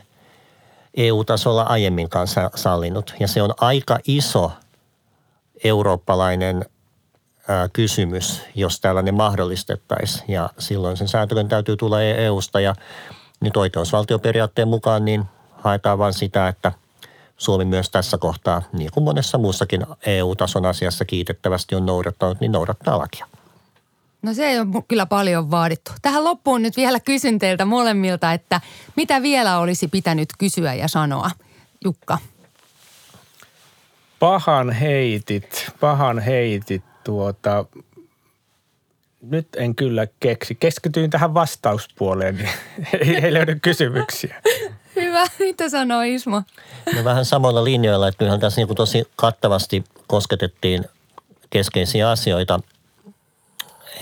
[0.94, 3.14] EU-tasolla aiemminkaan sallinut.
[3.20, 4.52] Ja se on aika iso
[5.64, 6.64] eurooppalainen
[7.72, 10.24] kysymys, jos tällainen mahdollistettaisiin.
[10.28, 12.74] Ja silloin sen sääntelyn täytyy tulla EUsta ja
[13.40, 16.72] nyt oikeusvaltioperiaatteen mukaan niin haetaan vain sitä, että–
[17.36, 22.98] Suomi myös tässä kohtaa, niin kuin monessa muussakin EU-tason asiassa kiitettävästi on noudattanut, niin noudattaa
[22.98, 23.26] lakia.
[24.22, 25.92] No se ei ole kyllä paljon vaadittu.
[26.02, 28.60] Tähän loppuun nyt vielä kysyn teiltä molemmilta, että
[28.96, 31.30] mitä vielä olisi pitänyt kysyä ja sanoa?
[31.84, 32.18] Jukka.
[34.18, 37.64] Pahan heitit, pahan heitit tuota.
[39.20, 40.54] Nyt en kyllä keksi.
[40.54, 42.48] Keskityin tähän vastauspuoleen, niin
[43.00, 44.42] ei, ei löydy kysymyksiä.
[44.96, 45.24] Hyvä.
[45.38, 46.42] Mitä sanoo Ismo?
[46.96, 50.84] No vähän samoilla linjoilla, että kyllähän tässä niin tosi kattavasti kosketettiin
[51.50, 52.60] keskeisiä asioita.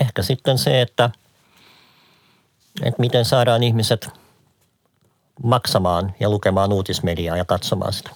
[0.01, 1.09] Ehkä sitten se, että,
[2.83, 4.09] että miten saadaan ihmiset
[5.43, 8.09] maksamaan ja lukemaan uutismediaa ja katsomaan sitä.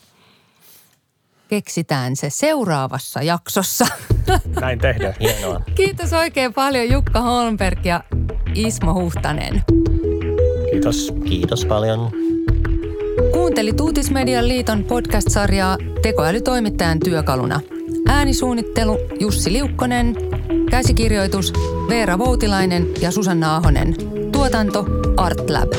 [1.47, 3.86] Keksitään se seuraavassa jaksossa.
[4.61, 5.13] Näin tehdään.
[5.19, 5.61] Hienoa.
[5.75, 8.03] Kiitos oikein paljon Jukka Holmberg ja
[8.55, 9.63] Ismo Huhtanen.
[10.71, 11.13] Kiitos.
[11.25, 12.11] Kiitos paljon.
[13.49, 17.59] Kuuntelit Uutismedian liiton podcast-sarjaa tekoälytoimittajan työkaluna.
[18.07, 20.15] Äänisuunnittelu Jussi Liukkonen,
[20.71, 21.53] käsikirjoitus
[21.89, 23.95] Veera Voutilainen ja Susanna Ahonen.
[24.31, 24.85] Tuotanto
[25.17, 25.69] Artlab.